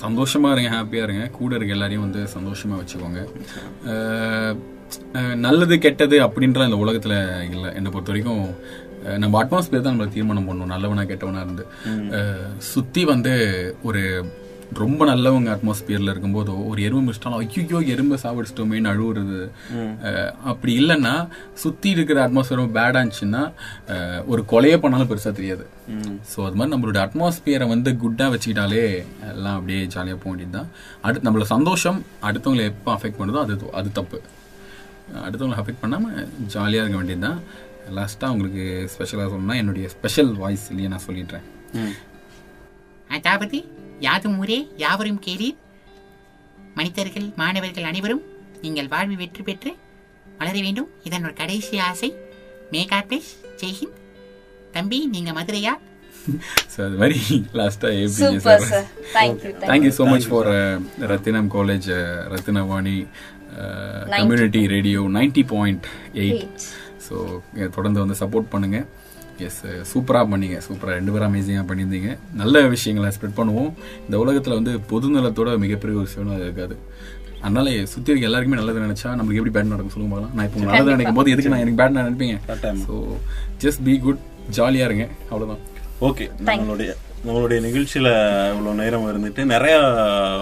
சந்தோஷமா 0.03 0.49
இருங்க 0.55 0.69
ஹாப்பியா 0.75 1.05
இருங்க. 1.05 1.23
கூட 1.39 1.51
இருக்க 1.57 1.77
எல்லாரையும் 1.77 2.05
வந்து 2.07 2.21
சந்தோஷமா 2.35 2.75
வச்சுக்கோங்க. 2.81 3.21
நல்லது 5.45 5.75
கெட்டது 5.85 6.17
அப்படின்ற 6.25 6.65
இந்த 6.67 6.77
உலகத்துல 6.83 7.15
இல்ல. 7.55 7.65
என்னை 7.79 7.89
பொறுத்த 7.93 8.11
வரைக்கும் 8.11 8.43
நம்ம 9.23 9.35
அட்மாஸ்பியர் 9.43 9.85
தான் 9.85 9.93
நம்மளை 9.93 10.11
தீர்மானம் 10.17 10.49
பண்ணணும். 10.49 10.73
நல்லவனா 10.75 11.05
கெட்டவனா 11.13 11.41
இருந்து. 11.45 11.65
சுத்தி 12.73 13.03
வந்து 13.13 13.33
ஒரு 13.89 14.03
ரொம்ப 14.79 15.03
நல்லவங்க 15.09 15.49
அட்மாஸ்பியர்ல 15.53 16.11
இருக்கும்போதோ 16.13 16.55
ஒரு 16.71 16.79
எறும்பு 16.87 17.03
மிச்சிட்டாலும் 17.05 17.39
ஐயோ 17.43 17.79
எறும்பை 17.93 18.17
சாவடிச்சிட்டோமேன்னு 18.23 18.91
அழுவுறது. 18.91 19.39
அப்படி 20.51 20.71
இல்லைன்னா 20.81 21.13
சுத்தி 21.61 21.89
இருக்கிற 21.95 22.17
அட்மாஸ்பியர் 22.25 22.61
ரொம்ப 22.61 22.75
பேடா 22.79 22.99
இருந்துச்சுன்னா 23.01 23.41
ஒரு 24.31 24.41
கொலையே 24.51 24.77
பண்ணாலும் 24.83 25.09
பெருசா 25.11 25.31
தெரியாது. 25.39 25.65
ஸோ 26.31 26.39
அது 26.47 26.57
மாதிரி 26.59 26.73
நம்மளோட 26.73 26.99
அட்மாஸ்பியரை 27.05 27.67
வந்து 27.73 27.93
குட்டா 28.03 28.27
வச்சுக்கிட்டாலே 28.33 28.83
எல்லாம் 29.31 29.57
அப்படியே 29.59 29.79
ஜாலியா 29.95 30.17
போக 30.17 30.31
வேண்டியதுதான். 30.31 30.69
அடுத்து 31.05 31.27
நம்மள 31.29 31.47
சந்தோஷம் 31.55 31.99
அடுத்தவங்களை 32.29 32.67
எப்போ 32.73 32.91
அஃபெக்ட் 32.97 33.19
பண்ணுதோ 33.21 33.41
அது 33.45 33.57
அது 33.81 33.91
தப்பு. 34.01 34.19
அடுத்தவங்களை 35.25 35.59
அஃபெக்ட் 35.61 35.83
பண்ணாமல் 35.85 36.29
ஜாலியாக 36.55 36.83
இருக்க 36.83 36.97
வேண்டியது 37.01 37.25
தான் 37.27 37.41
லாஸ்ட்டாக 37.97 38.33
உங்களுக்கு 38.35 38.63
ஸ்பெஷலாக 38.93 39.27
சொல்லணும்னா 39.31 39.57
என்னுடைய 39.61 39.87
ஸ்பெஷல் 39.95 40.31
வாய்ஸ் 40.43 40.65
இல்லையே 40.71 40.91
நான் 40.93 41.05
சொல்லிடுறேன். 41.07 41.45
அதாவது 43.17 43.57
யாதும் 44.07 44.37
ஊரே 44.43 44.59
யாவரும் 44.85 45.21
கேளீர். 45.27 45.59
மனிதர்கள் 46.79 47.27
மாணவர்கள் 47.41 47.89
அனைவரும் 47.91 48.23
நீங்கள் 48.65 48.91
வாழ்வில் 48.93 49.21
வெற்றி 49.23 49.43
பெற்று 49.49 49.71
வளர 50.41 50.55
வேண்டும். 50.65 50.89
இதன் 51.07 51.25
ஒரு 51.27 51.35
கடைசி 51.43 51.77
ஆசை. 51.89 52.09
மேகா 52.73 52.97
பிளேஸ் 53.09 53.29
ஜெய்ஹிந்த் 53.61 53.95
தம்பி 54.75 54.97
நீங்க 55.13 55.31
மதுரையா 55.37 55.71
ஸோ 56.73 56.79
அது 56.85 56.97
மாதிரி 57.01 57.19
லாஸ்ட்டாக 57.59 58.01
எப்படி 58.03 58.19
super 58.23 58.65
sir 58.71 58.87
thank you 59.69 59.91
so 59.97 60.05
much 60.11 60.27
for 60.31 60.49
Rathinam 61.11 61.49
college 61.55 61.87
Rathinavani 62.33 62.95
community 64.17 64.61
radio 64.73 65.01
ninety 65.17 65.43
point 65.53 65.87
eight 66.23 66.45
so 67.07 67.15
தொடர்ந்து 67.77 67.99
வந்து 68.03 68.17
சப்போர்ட் 68.21 68.51
பண்ணுங்க. 68.55 68.79
எஸ் 69.47 69.61
சூப்பராக 69.91 70.25
பண்ணீங்க. 70.31 70.57
சூப்பராக 70.65 70.95
ரெண்டு 70.99 71.11
பேரும் 71.13 71.29
அமேசிங்காக 71.29 71.65
பண்ணியிருந்தீங்க. 71.69 72.09
நல்ல 72.41 72.61
விஷயங்களை 72.75 73.09
ஸ்ப்ரெட் 73.17 73.37
பண்ணுவோம். 73.39 73.69
இந்த 74.07 74.15
உலகத்தில் 74.23 74.57
வந்து 74.59 74.73
பொதுநலத்தோட 74.91 75.51
மிகப்பெரிய 75.65 75.99
ஒரு 76.01 76.07
விஷயம் 76.09 76.33
அது. 76.37 76.47
இருக்காது 76.49 76.77
அதனால 77.43 77.69
சுற்றி 77.91 78.11
இருக்க 78.11 78.29
எல்லாருக்குமே 78.29 78.59
நல்லது 78.59 78.85
நினைச்சா 78.85 79.09
நமக்கு 79.19 79.37
எப்படி 79.39 79.53
பேட் 79.57 79.71
நடக்கும் 79.73 79.93
சொல்லுங்க 79.95 80.13
பார்க்கலாம். 80.13 80.33
நான் 80.37 80.47
இப்போ 80.47 80.65
நல்லது 80.69 80.95
நினைக்கும் 80.95 81.19
போது 81.19 81.33
எதுக்கு 81.35 81.53
நான் 81.53 81.63
எனக்கு 81.65 81.79
பேட் 81.81 81.99
நினைப்பீங்க. 81.99 82.37
ஸோ 82.87 82.95
ஜஸ்ட் 83.63 83.83
பி 83.87 83.95
குட் 84.07 84.23
ஜாலியாக 84.57 84.89
இருங்க. 84.89 85.05
அவ்வளோதான் 85.31 85.61
ஓகே 86.09 86.27
நம்மளுடைய 86.49 86.91
நம்மளுடைய 87.27 87.59
நிகழ்ச்சியில 87.59 88.07
இவ்வளவு 88.53 88.73
நேரம் 88.73 89.07
இருந்துட்டு 89.07 89.45
நிறைய 89.45 89.77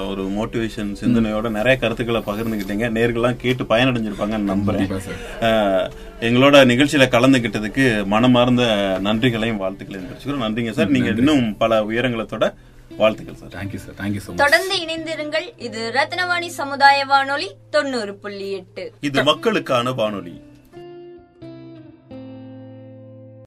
ஒரு 0.10 0.24
மோட்டிவேஷன் 0.24 0.96
சிந்தனையோட 1.02 1.50
நிறைய 1.50 1.80
கருத்துக்களை 1.80 2.22
பகிர்ந்துக்கிட்டீங்க 2.22 2.98
நேர்கள்லாம் 2.98 3.36
கேட்டு 3.36 3.64
பயனடைஞ்சிருப்பாங்கன்னு 3.64 4.56
நம்புறேன். 4.56 4.98
சார். 4.98 5.92
எங்களோட 6.20 6.66
நிகழ்ச்சியில 6.66 7.08
கலந்துகிட்டதுக்கு 7.08 8.06
மனமார்ந்த 8.06 8.64
நன்றிகளையும் 9.04 9.62
வாழ்த்துக்களையும் 9.62 10.08
தெரிவிச்சுக்கிறோம். 10.08 10.44
நன்றிங்க 10.48 10.72
சார். 10.72 10.90
நீங்க 10.90 11.10
இன்னும் 11.10 11.58
பல 11.58 11.82
உயரங்களத்தோட 11.84 12.54
வாழ்த்துக்கள் 12.98 13.36
sir. 13.36 13.50
Thank you 13.50 13.76
sir 13.76 14.08
thank you 14.08 14.26
much 14.28 14.36
தொடர்ந்து 14.36 14.76
இணைந்திருங்கள். 14.78 15.54
இது 15.58 15.92
ரத்னவாணி 15.94 16.48
சமுதாய 16.48 17.06
வானொலி 17.06 17.52
தொண்ணூறு 17.70 18.16
புள்ளி 18.16 18.52
எட்டு. 18.52 18.94
இது 19.00 19.24
மக்களுக்கான 19.24 19.92
வானொலி. 19.92 20.42